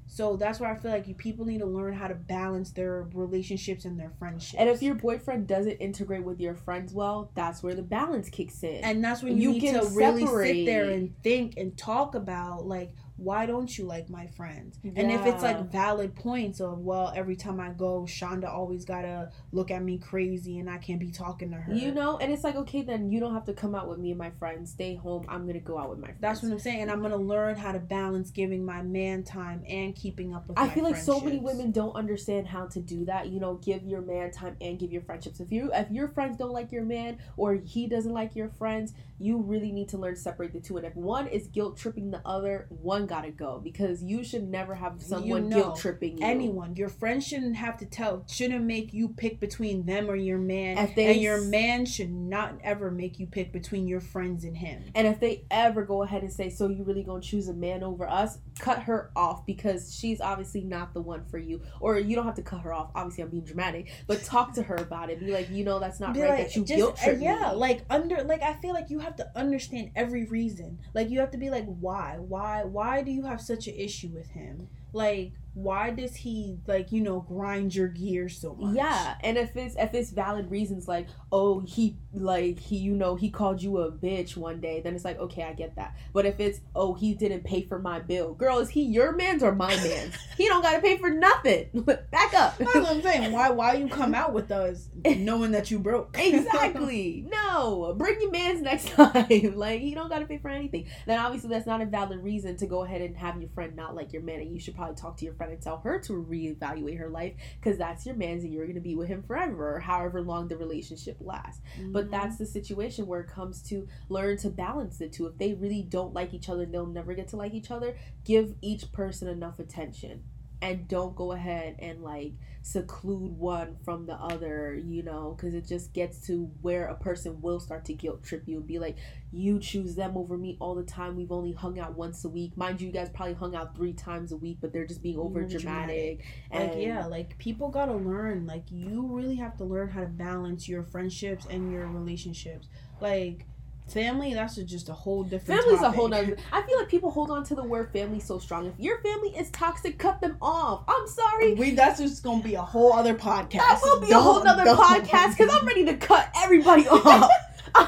so 0.07 0.35
that's 0.37 0.59
why 0.59 0.71
i 0.71 0.75
feel 0.75 0.91
like 0.91 1.07
you 1.07 1.15
people 1.15 1.45
need 1.45 1.59
to 1.59 1.65
learn 1.65 1.93
how 1.93 2.07
to 2.07 2.13
balance 2.15 2.71
their 2.71 3.07
relationships 3.13 3.85
and 3.85 3.99
their 3.99 4.11
friendships 4.19 4.55
And 4.59 4.69
if 4.69 4.81
your 4.81 4.95
boyfriend 4.95 5.47
doesn't 5.47 5.77
integrate 5.77 6.23
with 6.23 6.39
your 6.39 6.55
friends 6.55 6.93
well, 6.93 7.31
that's 7.35 7.63
where 7.63 7.73
the 7.73 7.81
balance 7.83 8.29
kicks 8.29 8.63
in. 8.63 8.83
and 8.83 9.03
that's 9.03 9.23
when 9.23 9.37
you, 9.37 9.49
You 9.49 9.51
need 9.53 9.59
can 9.61 9.73
to 9.81 9.89
really 9.95 10.25
sit 10.25 10.65
there 10.65 10.89
and 10.91 11.13
think 11.23 11.57
and 11.57 11.75
talk 11.77 12.15
about 12.15 12.65
like 12.67 12.91
why 13.17 13.45
don't 13.45 13.77
you 13.77 13.85
like 13.85 14.09
my 14.09 14.27
friends 14.27 14.77
and 14.83 15.11
if 15.11 15.25
it's 15.25 15.41
like 15.41 15.71
valid 15.71 16.13
points 16.15 16.59
of 16.59 16.79
well 16.79 17.13
every 17.15 17.35
time 17.35 17.59
i 17.59 17.69
go 17.69 18.01
shonda 18.01 18.47
always 18.49 18.83
gotta 18.83 19.29
look 19.51 19.71
at 19.71 19.81
me 19.81 19.97
crazy 19.97 20.59
and 20.59 20.69
i 20.69 20.77
can't 20.77 20.99
be 20.99 21.11
talking 21.11 21.49
to 21.51 21.57
her 21.57 21.73
you 21.73 21.91
know, 21.91 22.17
and 22.17 22.31
it's 22.31 22.43
like 22.43 22.55
okay, 22.55 22.81
then 22.81 23.11
you 23.11 23.19
don't 23.19 23.33
have 23.33 23.45
to 23.45 23.53
come 23.53 23.75
out 23.75 23.87
with 23.87 23.97
me 23.99 24.11
and 24.11 24.17
my 24.17 24.29
friends. 24.31 24.71
Stay 24.71 24.95
home. 24.95 25.25
I'm 25.27 25.45
gonna 25.45 25.59
go 25.59 25.77
out 25.77 25.89
with 25.89 25.99
my 25.99 26.07
friends. 26.07 26.21
that's 26.21 26.43
what 26.43 26.51
i'm 26.51 26.59
saying 26.59 26.81
and 26.81 26.91
i'm 26.91 27.01
gonna 27.01 27.15
learn 27.15 27.55
how 27.55 27.71
to 27.71 27.79
balance 27.79 28.31
giving 28.31 28.65
my 28.65 28.81
man 28.81 29.23
time 29.23 29.63
and 29.67 29.95
keeping 29.95 30.33
up 30.33 30.47
with 30.47 30.57
I 30.57 30.69
feel 30.69 30.83
like 30.83 30.97
so 30.97 31.19
many 31.19 31.37
women 31.39 31.71
don't 31.71 31.95
understand 31.95 32.47
how 32.47 32.67
to 32.67 32.79
do 32.79 33.05
that. 33.05 33.29
You 33.29 33.39
know, 33.39 33.55
give 33.55 33.83
your 33.83 34.01
man 34.01 34.31
time 34.31 34.55
and 34.61 34.79
give 34.79 34.91
your 34.91 35.01
friendships. 35.01 35.39
If 35.39 35.51
you 35.51 35.71
if 35.73 35.89
your 35.91 36.07
friends 36.09 36.37
don't 36.37 36.51
like 36.51 36.71
your 36.71 36.83
man 36.83 37.17
or 37.37 37.55
he 37.55 37.87
doesn't 37.87 38.13
like 38.13 38.35
your 38.35 38.49
friends, 38.49 38.93
you 39.17 39.37
really 39.37 39.71
need 39.71 39.89
to 39.89 39.97
learn 39.97 40.15
to 40.15 40.19
separate 40.19 40.51
the 40.53 40.59
two. 40.59 40.77
And 40.77 40.85
if 40.85 40.95
one 40.95 41.27
is 41.27 41.47
guilt 41.47 41.77
tripping 41.77 42.11
the 42.11 42.21
other, 42.25 42.67
one 42.69 43.05
gotta 43.07 43.31
go 43.31 43.59
because 43.63 44.03
you 44.03 44.23
should 44.23 44.43
never 44.49 44.75
have 44.75 45.01
someone 45.01 45.49
know, 45.49 45.55
guilt 45.57 45.79
tripping 45.79 46.17
you. 46.17 46.25
anyone 46.25 46.75
your 46.75 46.89
friend 46.89 47.23
shouldn't 47.23 47.55
have 47.55 47.77
to 47.77 47.85
tell 47.85 48.25
shouldn't 48.27 48.63
make 48.65 48.93
you 48.93 49.07
pick 49.09 49.39
between 49.39 49.85
them 49.85 50.09
or 50.09 50.15
your 50.15 50.37
man 50.37 50.77
If 50.77 50.95
they 50.95 51.11
and 51.13 51.21
your 51.21 51.41
man 51.41 51.85
should 51.85 52.11
not 52.11 52.55
ever 52.63 52.91
make 52.91 53.19
you 53.19 53.27
pick 53.27 53.51
between 53.53 53.87
your 53.87 54.01
friends 54.01 54.43
and 54.43 54.57
him 54.57 54.83
And 54.95 55.07
if 55.07 55.19
they 55.19 55.45
ever 55.49 55.83
go 55.83 56.03
ahead 56.03 56.21
and 56.23 56.31
say, 56.33 56.49
"So 56.49 56.67
you 56.69 56.83
really 56.83 57.03
gonna 57.03 57.21
choose 57.21 57.47
a 57.47 57.53
man 57.53 57.83
over 57.83 58.07
us?" 58.07 58.39
Cut 58.59 58.83
her 58.83 59.11
off 59.15 59.45
because 59.45 59.93
she's 59.95 60.21
obviously 60.21 60.61
not 60.61 60.93
the 60.93 61.01
one 61.01 61.25
for 61.25 61.37
you. 61.37 61.61
Or 61.81 61.97
you 61.99 62.15
don't 62.15 62.25
have 62.25 62.35
to 62.35 62.41
cut 62.41 62.61
her 62.61 62.73
off. 62.73 62.89
Obviously, 62.95 63.23
I'm 63.23 63.29
being 63.29 63.43
dramatic, 63.43 63.91
but 64.07 64.23
talk 64.23 64.53
to 64.53 64.63
her 64.63 64.75
about 64.75 65.09
it. 65.09 65.19
Be 65.19 65.31
like, 65.31 65.49
you 65.49 65.63
know, 65.65 65.79
that's 65.79 65.99
not 65.99 66.13
Be 66.13 66.21
right 66.21 66.29
like, 66.29 66.37
that 66.47 66.55
you 66.55 66.61
just- 66.63 66.77
guilt 66.77 66.97
trip 66.97 67.17
uh, 67.17 67.19
yeah 67.21 67.51
me. 67.51 67.57
like 67.57 67.81
under 67.89 68.23
like 68.23 68.41
i 68.41 68.53
feel 68.53 68.73
like 68.73 68.89
you 68.89 68.99
have 69.05 69.15
to 69.17 69.31
understand 69.37 69.91
every 69.95 70.25
reason. 70.25 70.79
Like 70.93 71.09
you 71.09 71.19
have 71.19 71.31
to 71.31 71.37
be 71.37 71.49
like 71.49 71.65
why? 71.65 72.17
Why 72.19 72.63
why 72.63 73.01
do 73.03 73.11
you 73.11 73.23
have 73.23 73.41
such 73.41 73.67
an 73.67 73.75
issue 73.75 74.09
with 74.09 74.29
him? 74.31 74.67
Like 74.93 75.33
why 75.55 75.89
does 75.89 76.13
he 76.13 76.57
like 76.67 76.91
you 76.91 77.01
know 77.01 77.21
grind 77.21 77.73
your 77.73 77.87
gears 77.87 78.37
so 78.37 78.53
much? 78.55 78.75
Yeah, 78.75 79.15
and 79.23 79.37
if 79.37 79.55
it's 79.55 79.75
if 79.77 79.93
it's 79.93 80.11
valid 80.11 80.51
reasons 80.51 80.85
like 80.85 81.07
oh 81.31 81.61
he 81.61 81.95
like 82.13 82.59
he 82.59 82.75
you 82.75 82.93
know 82.93 83.15
he 83.15 83.29
called 83.29 83.61
you 83.61 83.77
a 83.77 83.89
bitch 83.89 84.35
one 84.35 84.59
day 84.59 84.81
then 84.81 84.95
it's 84.95 85.05
like 85.05 85.17
okay 85.17 85.43
I 85.43 85.53
get 85.53 85.77
that. 85.77 85.95
But 86.11 86.25
if 86.25 86.41
it's 86.41 86.59
oh 86.75 86.93
he 86.93 87.13
didn't 87.13 87.45
pay 87.45 87.61
for 87.61 87.79
my 87.79 87.99
bill. 87.99 88.33
Girl 88.33 88.59
is 88.59 88.69
he 88.69 88.81
your 88.81 89.13
man's 89.13 89.43
or 89.43 89.55
my 89.55 89.75
man's? 89.77 90.13
He 90.35 90.49
don't 90.49 90.61
gotta 90.61 90.81
pay 90.81 90.97
for 90.97 91.09
nothing. 91.09 91.69
Back 92.11 92.33
up. 92.33 92.57
That's 92.57 92.75
what 92.75 92.87
i'm 92.87 93.01
saying. 93.01 93.31
Why 93.31 93.49
why 93.51 93.75
you 93.75 93.87
come 93.87 94.13
out 94.13 94.33
with 94.33 94.51
us 94.51 94.89
knowing 95.05 95.51
that 95.51 95.71
you 95.71 95.79
broke? 95.79 96.17
Exactly. 96.35 97.25
No 97.31 97.93
bring 97.97 98.19
your 98.19 98.31
man's 98.31 98.61
next 98.61 98.89
time. 98.89 99.13
Like 99.55 99.79
he 99.79 99.95
don't 99.95 100.09
gotta 100.09 100.25
pay 100.25 100.37
for 100.37 100.49
anything. 100.49 100.87
Then 101.05 101.17
obviously 101.17 101.49
that's 101.49 101.65
not 101.65 101.81
a 101.81 101.85
valid 101.85 102.21
reason 102.21 102.57
to 102.57 102.67
go 102.67 102.83
ahead 102.83 103.01
and 103.01 103.15
have 103.15 103.39
your 103.39 103.49
friend 103.51 103.73
not 103.77 103.95
like 103.95 104.11
your 104.11 104.21
man 104.21 104.41
and 104.41 104.53
you 104.53 104.59
should 104.59 104.75
probably 104.75 104.95
talk 104.95 105.15
to 105.17 105.25
your 105.25 105.33
friend 105.35 105.44
and 105.49 105.61
tell 105.61 105.77
her 105.77 105.99
to 105.99 106.13
reevaluate 106.13 106.97
her 106.97 107.09
life 107.09 107.33
because 107.59 107.77
that's 107.77 108.05
your 108.05 108.15
man's 108.15 108.43
and 108.43 108.53
you're 108.53 108.67
gonna 108.67 108.79
be 108.79 108.95
with 108.95 109.07
him 109.07 109.23
forever 109.23 109.75
or 109.75 109.79
however 109.79 110.21
long 110.21 110.47
the 110.47 110.57
relationship 110.57 111.17
lasts. 111.19 111.61
Mm-hmm. 111.77 111.91
but 111.91 112.11
that's 112.11 112.37
the 112.37 112.45
situation 112.45 113.07
where 113.07 113.21
it 113.21 113.27
comes 113.27 113.61
to 113.63 113.87
learn 114.09 114.37
to 114.37 114.49
balance 114.49 114.97
the 114.97 115.07
two. 115.07 115.27
If 115.27 115.37
they 115.37 115.53
really 115.53 115.83
don't 115.83 116.13
like 116.13 116.33
each 116.33 116.49
other 116.49 116.65
they'll 116.65 116.85
never 116.85 117.13
get 117.13 117.27
to 117.29 117.37
like 117.37 117.53
each 117.53 117.71
other 117.71 117.95
give 118.23 118.55
each 118.61 118.91
person 118.91 119.27
enough 119.27 119.59
attention 119.59 120.23
and 120.61 120.87
don't 120.87 121.15
go 121.15 121.31
ahead 121.31 121.75
and 121.79 122.01
like 122.01 122.33
seclude 122.61 123.37
one 123.37 123.75
from 123.85 124.07
the 124.07 124.13
other 124.13 124.75
you 124.87 125.03
know 125.03 125.35
because 125.37 125.53
it 125.53 125.67
just 125.67 125.93
gets 125.93 126.25
to 126.25 126.49
where 126.61 126.87
a 126.87 126.95
person 126.95 127.39
will 127.39 127.59
start 127.59 127.85
to 127.85 127.93
guilt 127.93 128.23
trip 128.23 128.43
you 128.47 128.57
and 128.57 128.65
be 128.65 128.79
like 128.79 128.97
you 129.31 129.59
choose 129.59 129.95
them 129.95 130.15
over 130.15 130.37
me 130.37 130.55
all 130.61 130.75
the 130.75 130.83
time. 130.83 131.17
We've 131.17 131.31
only 131.31 131.51
hung 131.51 131.77
out 131.77 131.97
once 131.97 132.23
a 132.23 132.29
week. 132.29 132.55
Mind 132.55 132.79
you 132.79 132.87
you 132.87 132.93
guys 132.93 133.09
probably 133.09 133.33
hung 133.33 133.55
out 133.55 133.75
three 133.75 133.93
times 133.93 134.31
a 134.31 134.37
week 134.37 134.59
but 134.61 134.71
they're 134.71 134.87
just 134.87 135.01
being 135.03 135.19
over 135.19 135.43
dramatic. 135.43 136.23
Like 136.51 136.61
and 136.61 136.81
yeah 136.81 137.05
like 137.05 137.37
people 137.37 137.69
gotta 137.69 137.95
learn. 137.95 138.47
Like 138.47 138.63
you 138.71 139.05
really 139.07 139.35
have 139.35 139.57
to 139.57 139.65
learn 139.65 139.89
how 139.89 140.01
to 140.01 140.07
balance 140.07 140.69
your 140.69 140.83
friendships 140.83 141.45
and 141.49 141.71
your 141.71 141.87
relationships. 141.87 142.69
Like 143.01 143.45
family 143.87 144.33
that's 144.33 144.57
a- 144.57 144.63
just 144.63 144.89
a 144.89 144.93
whole 144.93 145.23
different 145.23 145.61
Family's 145.61 145.81
a 145.81 145.91
whole 145.91 146.07
nother. 146.07 146.35
I 146.51 146.61
feel 146.63 146.77
like 146.77 146.89
people 146.89 147.11
hold 147.11 147.29
on 147.31 147.43
to 147.45 147.55
the 147.55 147.63
word 147.63 147.91
family 147.91 148.19
so 148.19 148.39
strong. 148.39 148.65
If 148.67 148.73
your 148.79 148.99
family 149.01 149.29
is 149.29 149.49
toxic, 149.51 149.97
cut 149.99 150.19
them 150.21 150.37
off. 150.41 150.83
I'm 150.87 151.07
sorry. 151.07 151.53
we 151.53 151.71
that's 151.75 151.99
just 151.99 152.23
gonna 152.23 152.43
be 152.43 152.55
a 152.55 152.61
whole 152.61 152.93
other 152.93 153.13
podcast 153.15 153.59
That 153.59 153.79
will 153.83 153.99
be 154.01 154.07
a 154.07 154.09
Don't- 154.09 154.23
whole 154.23 154.43
nother 154.43 154.63
don't- 154.65 154.77
podcast 154.77 155.37
because 155.37 155.53
I'm 155.55 155.65
ready 155.65 155.85
to 155.85 155.95
cut 155.97 156.29
everybody 156.37 156.87
off. 156.89 157.29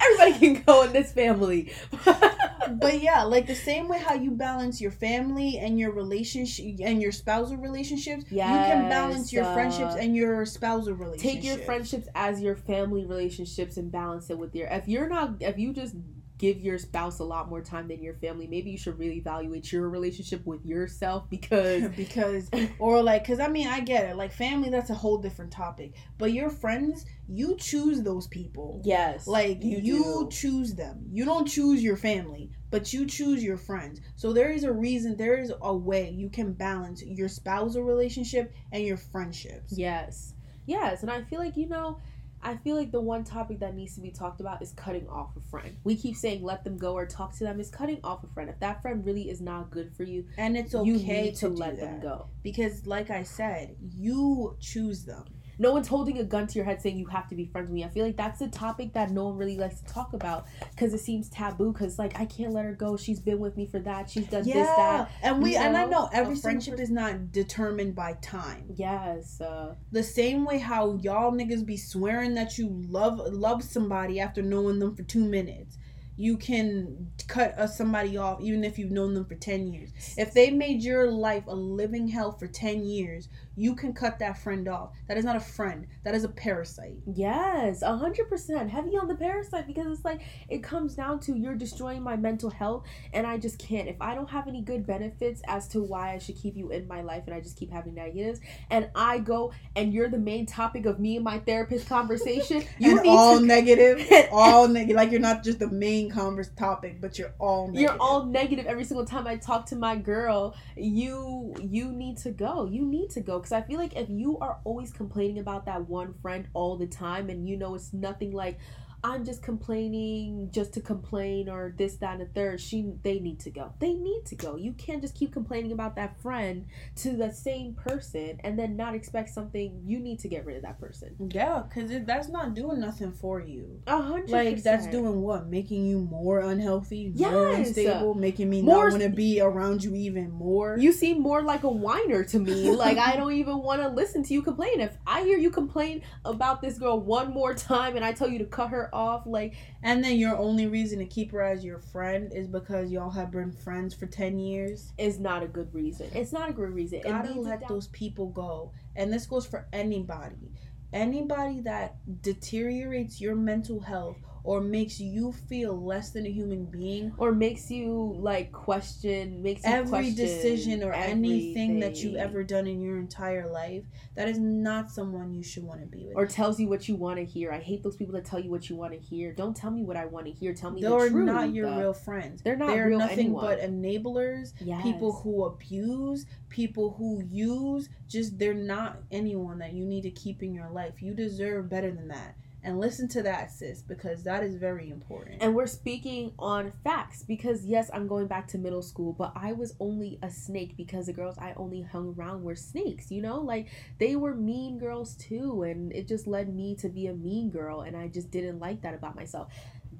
everybody 0.00 0.38
can 0.54 0.62
go 0.64 0.82
in 0.82 0.92
this 0.92 1.12
family. 1.12 1.72
but 2.70 3.00
yeah 3.02 3.22
like 3.22 3.46
the 3.46 3.54
same 3.54 3.88
way 3.88 3.98
how 3.98 4.14
you 4.14 4.30
balance 4.30 4.80
your 4.80 4.90
family 4.90 5.58
and 5.58 5.78
your 5.78 5.90
relationship 5.92 6.64
and 6.80 7.00
your 7.02 7.12
spousal 7.12 7.56
relationships 7.56 8.24
you 8.30 8.38
can 8.38 8.88
balance 8.88 9.32
your 9.32 9.44
uh, 9.44 9.54
friendships 9.54 9.94
and 9.94 10.14
your 10.16 10.44
spousal 10.46 10.94
relationships 10.94 11.34
Take 11.34 11.44
your 11.44 11.58
friendships 11.58 12.08
as 12.14 12.40
your 12.40 12.56
family 12.56 13.04
relationships 13.04 13.76
and 13.76 13.90
balance 13.90 14.30
it 14.30 14.38
with 14.38 14.54
your. 14.54 14.68
If 14.68 14.88
you're 14.88 15.08
not, 15.08 15.36
if 15.40 15.58
you 15.58 15.72
just 15.72 15.94
give 16.42 16.60
your 16.60 16.76
spouse 16.76 17.20
a 17.20 17.24
lot 17.24 17.48
more 17.48 17.60
time 17.60 17.86
than 17.86 18.02
your 18.02 18.14
family, 18.14 18.48
maybe 18.48 18.68
you 18.68 18.76
should 18.76 18.98
really 18.98 19.18
evaluate 19.18 19.70
your 19.70 19.88
relationship 19.88 20.44
with 20.44 20.66
yourself 20.66 21.30
because 21.30 21.84
because 21.96 22.50
or 22.80 23.00
like 23.00 23.22
because 23.22 23.38
i 23.38 23.46
mean 23.46 23.68
i 23.68 23.78
get 23.78 24.04
it 24.04 24.16
like 24.16 24.32
family 24.32 24.68
that's 24.68 24.90
a 24.90 24.94
whole 24.94 25.18
different 25.18 25.52
topic 25.52 25.94
but 26.18 26.32
your 26.32 26.50
friends 26.50 27.04
you 27.28 27.56
choose 27.56 28.02
those 28.02 28.26
people 28.26 28.82
yes, 28.84 29.26
like 29.28 29.62
you, 29.62 29.80
do. 29.80 30.28
choose 30.30 30.74
them 30.74 31.04
you 31.12 31.24
don't 31.24 31.46
choose 31.46 31.82
your 31.82 31.96
family 31.96 32.50
but 32.70 32.92
you 32.92 33.06
choose 33.06 33.42
your 33.42 33.56
friends 33.56 34.00
so 34.16 34.32
there 34.32 34.50
is 34.50 34.64
a 34.64 34.72
reason 34.72 35.16
there 35.16 35.38
is 35.38 35.52
a 35.62 35.74
way 35.74 36.10
you 36.10 36.28
can 36.28 36.52
balance 36.52 37.02
your 37.04 37.28
spousal 37.28 37.82
relationship 37.82 38.52
and 38.72 38.84
your 38.84 38.96
friendships 38.96 39.78
Yes. 39.78 40.34
Yes. 40.66 41.02
And 41.02 41.10
I 41.10 41.22
feel 41.22 41.40
like, 41.40 41.56
you 41.56 41.68
know, 41.68 41.98
I 42.42 42.56
feel 42.56 42.76
like 42.76 42.90
the 42.90 43.00
one 43.00 43.24
topic 43.24 43.60
that 43.60 43.74
needs 43.74 43.94
to 43.94 44.00
be 44.00 44.10
talked 44.10 44.40
about 44.40 44.62
is 44.62 44.72
cutting 44.72 45.08
off 45.08 45.30
a 45.36 45.40
friend. 45.50 45.76
We 45.84 45.96
keep 45.96 46.16
saying 46.16 46.42
let 46.42 46.64
them 46.64 46.76
go 46.76 46.94
or 46.94 47.06
talk 47.06 47.34
to 47.38 47.44
them. 47.44 47.60
Is 47.60 47.70
cutting 47.70 48.00
off 48.02 48.24
a 48.24 48.26
friend. 48.28 48.50
If 48.50 48.58
that 48.60 48.82
friend 48.82 49.04
really 49.04 49.30
is 49.30 49.40
not 49.40 49.70
good 49.70 49.94
for 49.96 50.02
you, 50.02 50.24
and 50.36 50.56
it's 50.56 50.74
okay 50.74 50.88
you 50.88 50.98
need 50.98 51.34
to, 51.36 51.48
to, 51.48 51.48
let 51.48 51.78
them 51.78 52.00
go. 52.00 52.26
because 52.42 52.86
like 52.86 53.10
i 53.10 53.22
said 53.22 53.76
you 53.80 54.56
choose 54.60 55.04
them 55.04 55.24
No 55.62 55.72
one's 55.72 55.86
holding 55.86 56.18
a 56.18 56.24
gun 56.24 56.48
to 56.48 56.54
your 56.56 56.64
head 56.64 56.82
saying 56.82 56.98
you 56.98 57.06
have 57.06 57.28
to 57.28 57.36
be 57.36 57.46
friends 57.46 57.68
with 57.68 57.74
me. 57.74 57.84
I 57.84 57.88
feel 57.88 58.04
like 58.04 58.16
that's 58.16 58.40
a 58.40 58.48
topic 58.48 58.92
that 58.94 59.12
no 59.12 59.26
one 59.28 59.36
really 59.36 59.56
likes 59.56 59.80
to 59.80 59.86
talk 59.86 60.12
about 60.12 60.46
because 60.70 60.92
it 60.92 60.98
seems 60.98 61.28
taboo. 61.28 61.72
Because 61.72 62.00
like 62.00 62.18
I 62.18 62.24
can't 62.24 62.52
let 62.52 62.64
her 62.64 62.72
go. 62.72 62.96
She's 62.96 63.20
been 63.20 63.38
with 63.38 63.56
me 63.56 63.66
for 63.66 63.78
that. 63.78 64.10
She's 64.10 64.26
done 64.26 64.42
this 64.42 64.54
that. 64.54 65.10
and 65.22 65.40
we 65.40 65.52
you 65.52 65.58
and 65.58 65.76
i 65.76 65.84
know, 65.84 65.90
know 65.90 66.08
every 66.12 66.34
friendship- 66.34 66.74
friendship 66.74 66.80
is 66.80 66.90
not 66.90 67.30
determined 67.30 67.94
by 67.94 68.14
time 68.14 68.64
Yes. 68.74 69.40
Uh, 69.40 69.74
the 69.92 70.02
same 70.02 70.44
way 70.44 70.58
how 70.58 70.94
y'all 71.02 71.30
niggas 71.32 71.64
be 71.64 71.76
swearing 71.76 72.34
that 72.34 72.58
you 72.58 72.68
love 72.88 73.18
love 73.18 73.62
somebody 73.62 74.18
after 74.18 74.42
knowing 74.42 74.80
them 74.80 74.96
for 74.96 75.04
two 75.04 75.24
minutes 75.24 75.78
you 76.16 76.36
can 76.36 77.10
cut 77.26 77.56
uh, 77.58 77.66
somebody 77.66 78.16
off 78.16 78.40
even 78.40 78.64
if 78.64 78.78
you've 78.78 78.90
known 78.90 79.14
them 79.14 79.24
for 79.24 79.34
10 79.34 79.66
years 79.72 79.90
if 80.18 80.34
they 80.34 80.50
made 80.50 80.82
your 80.82 81.10
life 81.10 81.44
a 81.46 81.54
living 81.54 82.08
hell 82.08 82.32
for 82.32 82.46
10 82.46 82.84
years 82.84 83.28
you 83.56 83.74
can 83.74 83.92
cut 83.92 84.18
that 84.18 84.38
friend 84.38 84.68
off. 84.68 84.90
That 85.08 85.16
is 85.16 85.24
not 85.24 85.36
a 85.36 85.40
friend. 85.40 85.86
That 86.04 86.14
is 86.14 86.24
a 86.24 86.28
parasite. 86.28 86.96
Yes, 87.06 87.82
a 87.82 87.96
hundred 87.96 88.28
percent 88.28 88.70
heavy 88.70 88.96
on 88.96 89.08
the 89.08 89.14
parasite 89.14 89.66
because 89.66 89.86
it's 89.86 90.04
like 90.04 90.22
it 90.48 90.62
comes 90.62 90.94
down 90.94 91.20
to 91.20 91.36
you're 91.36 91.54
destroying 91.54 92.02
my 92.02 92.16
mental 92.16 92.50
health, 92.50 92.84
and 93.12 93.26
I 93.26 93.38
just 93.38 93.58
can't. 93.58 93.88
If 93.88 94.00
I 94.00 94.14
don't 94.14 94.30
have 94.30 94.48
any 94.48 94.62
good 94.62 94.86
benefits 94.86 95.42
as 95.46 95.68
to 95.68 95.82
why 95.82 96.14
I 96.14 96.18
should 96.18 96.36
keep 96.36 96.56
you 96.56 96.70
in 96.70 96.88
my 96.88 97.02
life, 97.02 97.24
and 97.26 97.34
I 97.34 97.40
just 97.40 97.56
keep 97.56 97.70
having 97.70 97.94
negatives, 97.94 98.40
and 98.70 98.88
I 98.94 99.18
go 99.18 99.52
and 99.76 99.92
you're 99.92 100.08
the 100.08 100.18
main 100.18 100.46
topic 100.46 100.86
of 100.86 100.98
me 100.98 101.16
and 101.16 101.24
my 101.24 101.38
therapist 101.38 101.88
conversation, 101.88 102.64
you 102.78 102.92
and 102.92 103.02
need 103.02 103.10
all 103.10 103.38
to. 103.38 103.46
negative, 103.52 104.28
all 104.32 104.68
negative. 104.68 104.96
Like 104.96 105.10
you're 105.10 105.20
not 105.20 105.42
just 105.42 105.58
the 105.58 105.68
main 105.68 106.10
converse 106.10 106.50
topic, 106.56 107.00
but 107.00 107.18
you're 107.18 107.34
all 107.38 107.66
negative. 107.68 107.82
You're 107.82 108.02
all 108.02 108.24
negative 108.24 108.66
every 108.66 108.84
single 108.84 109.04
time 109.04 109.26
I 109.26 109.36
talk 109.36 109.66
to 109.66 109.76
my 109.76 109.96
girl. 109.96 110.56
You 110.76 111.54
you 111.60 111.92
need 111.92 112.16
to 112.18 112.30
go. 112.30 112.66
You 112.66 112.84
need 112.84 113.10
to 113.10 113.20
go 113.20 113.41
because 113.42 113.52
I 113.52 113.62
feel 113.62 113.78
like 113.78 113.96
if 113.96 114.08
you 114.08 114.38
are 114.38 114.60
always 114.64 114.92
complaining 114.92 115.38
about 115.38 115.66
that 115.66 115.88
one 115.88 116.14
friend 116.22 116.46
all 116.54 116.76
the 116.76 116.86
time, 116.86 117.28
and 117.28 117.48
you 117.48 117.56
know 117.56 117.74
it's 117.74 117.92
nothing 117.92 118.32
like 118.32 118.58
I'm 119.04 119.24
just 119.24 119.42
complaining 119.42 120.50
just 120.52 120.72
to 120.74 120.80
complain 120.80 121.48
or 121.48 121.74
this, 121.76 121.96
that, 121.96 122.12
and 122.12 122.20
the 122.20 122.26
third. 122.32 122.60
She, 122.60 122.92
they 123.02 123.18
need 123.18 123.40
to 123.40 123.50
go. 123.50 123.72
They 123.80 123.94
need 123.94 124.24
to 124.26 124.36
go. 124.36 124.56
You 124.56 124.72
can't 124.72 125.02
just 125.02 125.14
keep 125.16 125.32
complaining 125.32 125.72
about 125.72 125.96
that 125.96 126.20
friend 126.20 126.66
to 126.96 127.16
the 127.16 127.32
same 127.32 127.74
person 127.74 128.38
and 128.44 128.58
then 128.58 128.76
not 128.76 128.94
expect 128.94 129.30
something. 129.30 129.82
You 129.84 129.98
need 129.98 130.20
to 130.20 130.28
get 130.28 130.44
rid 130.46 130.56
of 130.56 130.62
that 130.62 130.78
person. 130.80 131.16
Yeah, 131.32 131.62
because 131.68 131.90
that's 132.06 132.28
not 132.28 132.54
doing 132.54 132.78
nothing 132.80 133.12
for 133.12 133.40
you. 133.40 133.80
A 133.86 134.00
hundred. 134.00 134.30
Like 134.30 134.62
that's 134.62 134.86
doing 134.86 135.20
what? 135.22 135.48
Making 135.48 135.84
you 135.86 135.98
more 136.00 136.38
unhealthy, 136.38 137.12
more 137.16 137.50
Yes. 137.50 137.68
unstable, 137.68 138.14
making 138.14 138.50
me 138.50 138.62
More- 138.62 138.84
not 138.84 138.90
want 138.92 139.02
to 139.02 139.08
be 139.08 139.40
around 139.40 139.82
you 139.82 139.94
even 139.94 140.30
more. 140.30 140.76
You 140.78 140.92
seem 140.92 141.20
more 141.20 141.42
like 141.42 141.64
a 141.64 141.70
whiner 141.70 142.22
to 142.24 142.38
me. 142.38 142.70
Like 142.82 142.98
I 142.98 143.16
don't 143.16 143.32
even 143.32 143.58
want 143.58 143.80
to 143.82 143.88
listen 143.88 144.22
to 144.24 144.34
you 144.34 144.42
complain. 144.42 144.80
If 144.80 144.96
I 145.06 145.22
hear 145.22 145.38
you 145.38 145.50
complain 145.50 146.02
about 146.24 146.60
this 146.62 146.78
girl 146.78 146.98
one 147.00 147.32
more 147.32 147.54
time 147.54 147.96
and 147.96 148.04
I 148.04 148.12
tell 148.12 148.28
you 148.28 148.38
to 148.38 148.44
cut 148.44 148.70
her 148.70 148.91
off, 148.92 149.26
like 149.26 149.54
and 149.82 150.02
then 150.04 150.16
your 150.16 150.36
only 150.36 150.66
reason 150.66 150.98
to 150.98 151.06
keep 151.06 151.32
her 151.32 151.42
as 151.42 151.64
your 151.64 151.78
friend 151.78 152.32
is 152.32 152.48
because 152.48 152.90
y'all 152.90 153.10
have 153.10 153.30
been 153.30 153.52
friends 153.52 153.94
for 153.94 154.06
ten 154.06 154.38
years. 154.38 154.92
is 154.98 155.18
not 155.18 155.42
a 155.42 155.48
good 155.48 155.72
reason. 155.74 156.08
It's 156.14 156.32
not 156.32 156.48
a 156.48 156.52
good 156.52 156.74
reason. 156.74 157.00
Gotta 157.02 157.32
let 157.40 157.66
those 157.68 157.88
people 157.88 158.26
go. 158.26 158.72
And 158.96 159.12
this 159.12 159.26
goes 159.26 159.46
for 159.46 159.66
anybody. 159.72 160.52
Anybody 160.92 161.60
that 161.62 161.96
deteriorates 162.22 163.20
your 163.20 163.34
mental 163.34 163.80
health 163.80 164.18
or 164.44 164.60
makes 164.60 164.98
you 164.98 165.30
feel 165.32 165.80
less 165.80 166.10
than 166.10 166.26
a 166.26 166.30
human 166.30 166.64
being, 166.64 167.12
or 167.16 167.32
makes 167.32 167.70
you 167.70 168.16
like 168.18 168.50
question 168.50 169.40
makes 169.42 169.62
you 169.64 169.70
every 169.70 169.88
question 169.88 170.14
decision 170.16 170.82
or 170.82 170.92
anything 170.92 171.78
that 171.80 171.96
you've 172.02 172.16
ever 172.16 172.42
done 172.42 172.66
in 172.66 172.80
your 172.80 172.98
entire 172.98 173.48
life, 173.48 173.84
that 174.16 174.26
is 174.28 174.38
not 174.38 174.90
someone 174.90 175.32
you 175.32 175.42
should 175.44 175.62
want 175.62 175.80
to 175.80 175.86
be 175.86 176.06
with. 176.06 176.16
or 176.16 176.26
tells 176.26 176.58
you 176.58 176.68
what 176.68 176.88
you 176.88 176.96
want 176.96 177.18
to 177.18 177.24
hear. 177.24 177.52
I 177.52 177.58
hate 177.60 177.82
those 177.84 177.94
people 177.96 178.14
that 178.14 178.24
tell 178.24 178.40
you 178.40 178.50
what 178.50 178.68
you 178.68 178.74
want 178.76 178.92
to 178.94 178.98
hear. 178.98 179.32
Don't 179.32 179.56
tell 179.56 179.70
me 179.70 179.84
what 179.84 179.96
I 179.96 180.06
want 180.06 180.26
to 180.26 180.32
hear. 180.32 180.52
Tell 180.54 180.70
me 180.72 180.80
They're 180.82 181.04
the 181.04 181.10
truth. 181.10 181.26
not 181.26 181.52
your 181.54 181.68
uh, 181.68 181.78
real 181.78 181.94
friends. 181.94 182.42
They're 182.42 182.56
not 182.56 182.68
They're 182.68 182.90
nothing 182.90 183.18
anyone. 183.18 183.44
but 183.44 183.60
enablers, 183.60 184.54
Yes. 184.60 184.82
people 184.82 185.12
who 185.12 185.44
abuse, 185.44 186.26
people 186.48 186.94
who 186.98 187.22
use. 187.30 187.88
Just 188.08 188.38
they're 188.38 188.54
not 188.54 188.98
anyone 189.10 189.58
that 189.60 189.72
you 189.72 189.84
need 189.86 190.02
to 190.02 190.10
keep 190.10 190.42
in 190.42 190.52
your 190.52 190.68
life. 190.70 191.00
You 191.00 191.14
deserve 191.14 191.68
better 191.70 191.90
than 191.92 192.08
that. 192.08 192.34
And 192.64 192.78
listen 192.78 193.08
to 193.08 193.22
that, 193.22 193.50
sis, 193.50 193.82
because 193.82 194.22
that 194.22 194.44
is 194.44 194.54
very 194.54 194.88
important. 194.88 195.42
And 195.42 195.54
we're 195.54 195.66
speaking 195.66 196.32
on 196.38 196.72
facts 196.84 197.24
because 197.24 197.64
yes, 197.64 197.90
I'm 197.92 198.06
going 198.06 198.28
back 198.28 198.46
to 198.48 198.58
middle 198.58 198.82
school, 198.82 199.12
but 199.12 199.32
I 199.34 199.52
was 199.52 199.74
only 199.80 200.18
a 200.22 200.30
snake 200.30 200.76
because 200.76 201.06
the 201.06 201.12
girls 201.12 201.36
I 201.38 201.54
only 201.56 201.82
hung 201.82 202.14
around 202.16 202.44
were 202.44 202.54
snakes, 202.54 203.10
you 203.10 203.20
know? 203.20 203.40
Like 203.40 203.68
they 203.98 204.14
were 204.14 204.34
mean 204.34 204.78
girls 204.78 205.16
too, 205.16 205.64
and 205.64 205.92
it 205.92 206.06
just 206.06 206.28
led 206.28 206.54
me 206.54 206.76
to 206.76 206.88
be 206.88 207.08
a 207.08 207.14
mean 207.14 207.50
girl, 207.50 207.80
and 207.80 207.96
I 207.96 208.06
just 208.06 208.30
didn't 208.30 208.60
like 208.60 208.82
that 208.82 208.94
about 208.94 209.16
myself. 209.16 209.52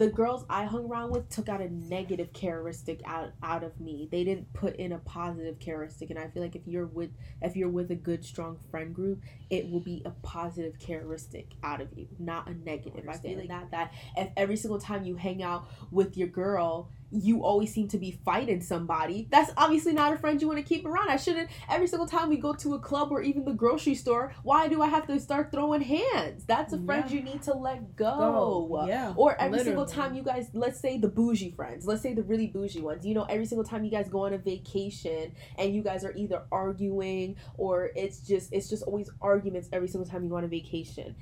The 0.02 0.10
girls 0.10 0.44
I 0.50 0.64
hung 0.64 0.86
around 0.90 1.12
with 1.12 1.28
took 1.28 1.48
out 1.48 1.60
a 1.60 1.72
negative 1.72 2.32
characteristic 2.32 3.02
out 3.04 3.34
out 3.40 3.62
of 3.62 3.78
me. 3.80 4.08
They 4.10 4.24
didn't 4.24 4.52
put 4.52 4.74
in 4.74 4.90
a 4.90 4.98
positive 4.98 5.60
characteristic, 5.60 6.10
and 6.10 6.18
I 6.18 6.26
feel 6.26 6.42
like 6.42 6.56
if 6.56 6.66
you're 6.66 6.86
with 6.86 7.10
if 7.40 7.54
you're 7.54 7.68
with 7.68 7.88
a 7.92 7.94
good 7.94 8.24
strong 8.24 8.58
friend 8.68 8.92
group, 8.92 9.22
it 9.48 9.70
will 9.70 9.78
be 9.78 10.02
a 10.04 10.10
positive 10.10 10.76
characteristic 10.80 11.52
out 11.62 11.80
of 11.80 11.96
you, 11.96 12.08
not 12.18 12.48
a 12.48 12.54
negative. 12.54 13.08
I 13.08 13.16
feel 13.16 13.38
like 13.38 13.46
that 13.46 13.70
that 13.70 13.92
if 14.16 14.30
every 14.36 14.56
single 14.56 14.80
time 14.80 15.04
you 15.04 15.14
hang 15.14 15.40
out 15.40 15.68
with 15.92 16.16
your 16.16 16.26
girl, 16.26 16.90
you 17.12 17.44
always 17.44 17.72
seem 17.72 17.88
to 17.88 17.98
be 17.98 18.10
fighting 18.24 18.60
somebody. 18.60 19.28
That's 19.30 19.50
obviously 19.56 19.92
not 19.92 20.12
a 20.12 20.16
friend 20.16 20.40
you 20.40 20.48
want 20.48 20.58
to 20.58 20.64
keep 20.64 20.86
around. 20.86 21.10
I 21.10 21.16
shouldn't 21.16 21.50
every 21.68 21.86
single 21.86 22.06
time 22.06 22.28
we 22.28 22.36
go 22.36 22.54
to 22.54 22.74
a 22.74 22.78
club 22.78 23.10
or 23.12 23.22
even 23.22 23.44
the 23.44 23.52
grocery 23.52 23.94
store, 23.94 24.32
why 24.42 24.68
do 24.68 24.80
I 24.82 24.88
have 24.88 25.06
to 25.08 25.20
start 25.20 25.52
throwing 25.52 25.82
hands? 25.82 26.44
That's 26.46 26.72
a 26.72 26.78
friend 26.78 27.04
Yeah. 27.08 27.16
you 27.16 27.22
need 27.22 27.42
to 27.42 27.54
let 27.54 27.96
go. 27.96 28.66
Go. 28.70 28.84
Yeah. 28.86 29.12
Or 29.16 29.38
every 29.40 29.60
single 29.60 29.86
time 29.86 30.14
you 30.14 30.22
guys, 30.22 30.48
let's 30.54 30.80
say 30.80 30.98
the 30.98 31.08
bougie 31.08 31.50
friends, 31.50 31.86
let's 31.86 32.02
say 32.02 32.14
the 32.14 32.22
really 32.22 32.46
bougie 32.46 32.80
ones, 32.80 33.04
you 33.04 33.14
know, 33.14 33.24
every 33.24 33.46
single 33.46 33.64
time 33.64 33.84
you 33.84 33.90
guys 33.90 34.08
go 34.08 34.24
on 34.26 34.32
a 34.32 34.38
vacation 34.38 35.32
and 35.58 35.74
you 35.74 35.82
guys 35.82 36.04
are 36.04 36.12
either 36.16 36.42
arguing 36.50 37.36
or 37.58 37.90
it's 37.94 38.20
just, 38.20 38.52
it's 38.52 38.68
just 38.68 38.82
always 38.84 39.10
arguments 39.20 39.68
every 39.72 39.88
single 39.88 40.08
time 40.10 40.24
you 40.24 40.30
go 40.30 40.36
on 40.36 40.44
a 40.44 40.48
vacation. 40.48 41.14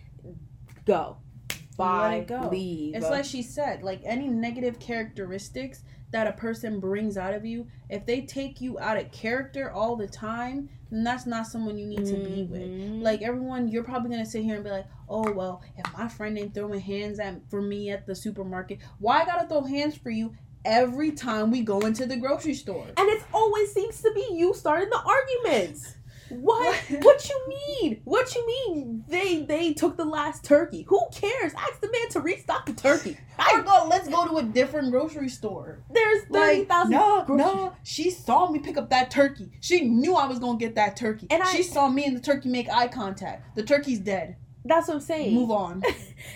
Go. 0.86 1.18
Bye. 1.80 2.14
it 2.16 2.26
go. 2.28 2.48
Leave. 2.50 2.94
It's 2.94 3.08
like 3.10 3.24
she 3.24 3.42
said, 3.42 3.82
like 3.82 4.00
any 4.04 4.28
negative 4.28 4.78
characteristics 4.78 5.82
that 6.12 6.26
a 6.26 6.32
person 6.32 6.80
brings 6.80 7.16
out 7.16 7.34
of 7.34 7.44
you, 7.44 7.66
if 7.88 8.04
they 8.04 8.22
take 8.22 8.60
you 8.60 8.78
out 8.80 8.96
of 8.96 9.10
character 9.12 9.70
all 9.70 9.94
the 9.94 10.08
time, 10.08 10.68
then 10.90 11.04
that's 11.04 11.24
not 11.24 11.46
someone 11.46 11.78
you 11.78 11.86
need 11.86 12.04
to 12.04 12.14
be 12.14 12.42
with. 12.42 12.62
Mhm. 12.62 13.02
Like 13.02 13.22
everyone, 13.22 13.68
you're 13.68 13.84
probably 13.84 14.10
gonna 14.10 14.26
sit 14.26 14.42
here 14.42 14.56
and 14.56 14.64
be 14.64 14.70
like, 14.70 14.86
"Oh 15.08 15.30
well, 15.32 15.62
if 15.76 15.86
my 15.96 16.08
friend 16.08 16.36
ain't 16.36 16.52
throwing 16.52 16.80
hands 16.80 17.20
at 17.20 17.48
for 17.48 17.62
me 17.62 17.90
at 17.90 18.06
the 18.06 18.14
supermarket, 18.14 18.78
why 18.98 19.22
I 19.22 19.24
gotta 19.24 19.46
throw 19.48 19.62
hands 19.62 19.96
for 19.96 20.10
you 20.10 20.32
every 20.64 21.12
time 21.12 21.50
we 21.52 21.62
go 21.62 21.78
into 21.80 22.06
the 22.06 22.16
grocery 22.16 22.54
store?" 22.54 22.86
And 22.96 23.08
it 23.08 23.22
always 23.32 23.72
seems 23.72 24.02
to 24.02 24.10
be 24.12 24.26
you 24.32 24.52
starting 24.52 24.90
the 24.90 25.00
arguments. 25.46 25.94
What? 26.30 26.76
What? 27.02 27.28
you 27.28 27.48
mean? 27.48 28.00
What 28.04 28.34
you 28.34 28.46
mean? 28.46 29.04
They 29.08 29.42
they 29.42 29.72
took 29.74 29.96
the 29.96 30.04
last 30.04 30.44
turkey. 30.44 30.84
Who 30.88 31.00
cares? 31.12 31.52
Ask 31.54 31.80
the 31.80 31.88
man 31.90 32.08
to 32.10 32.20
restock 32.20 32.66
the 32.66 32.72
turkey. 32.72 33.16
I, 33.38 33.62
go, 33.62 33.86
let's 33.88 34.08
go 34.08 34.26
to 34.26 34.36
a 34.36 34.42
different 34.42 34.90
grocery 34.90 35.28
store. 35.28 35.82
there's 35.90 36.24
thirty 36.24 36.66
Like, 36.66 36.88
no, 36.88 37.24
no, 37.28 37.72
she 37.82 38.10
saw 38.10 38.50
me 38.50 38.58
pick 38.58 38.76
up 38.76 38.90
that 38.90 39.10
turkey. 39.10 39.50
She 39.60 39.80
knew 39.82 40.14
I 40.14 40.26
was 40.26 40.38
gonna 40.38 40.58
get 40.58 40.74
that 40.76 40.96
turkey. 40.96 41.26
And 41.30 41.42
I- 41.42 41.52
she 41.52 41.62
saw 41.62 41.88
me 41.88 42.04
and 42.04 42.16
the 42.16 42.20
turkey 42.20 42.48
make 42.48 42.68
eye 42.68 42.88
contact. 42.88 43.56
The 43.56 43.62
turkey's 43.62 43.98
dead. 43.98 44.36
That's 44.64 44.88
what 44.88 44.94
I'm 44.94 45.00
saying. 45.00 45.34
Move 45.34 45.50
on. 45.50 45.82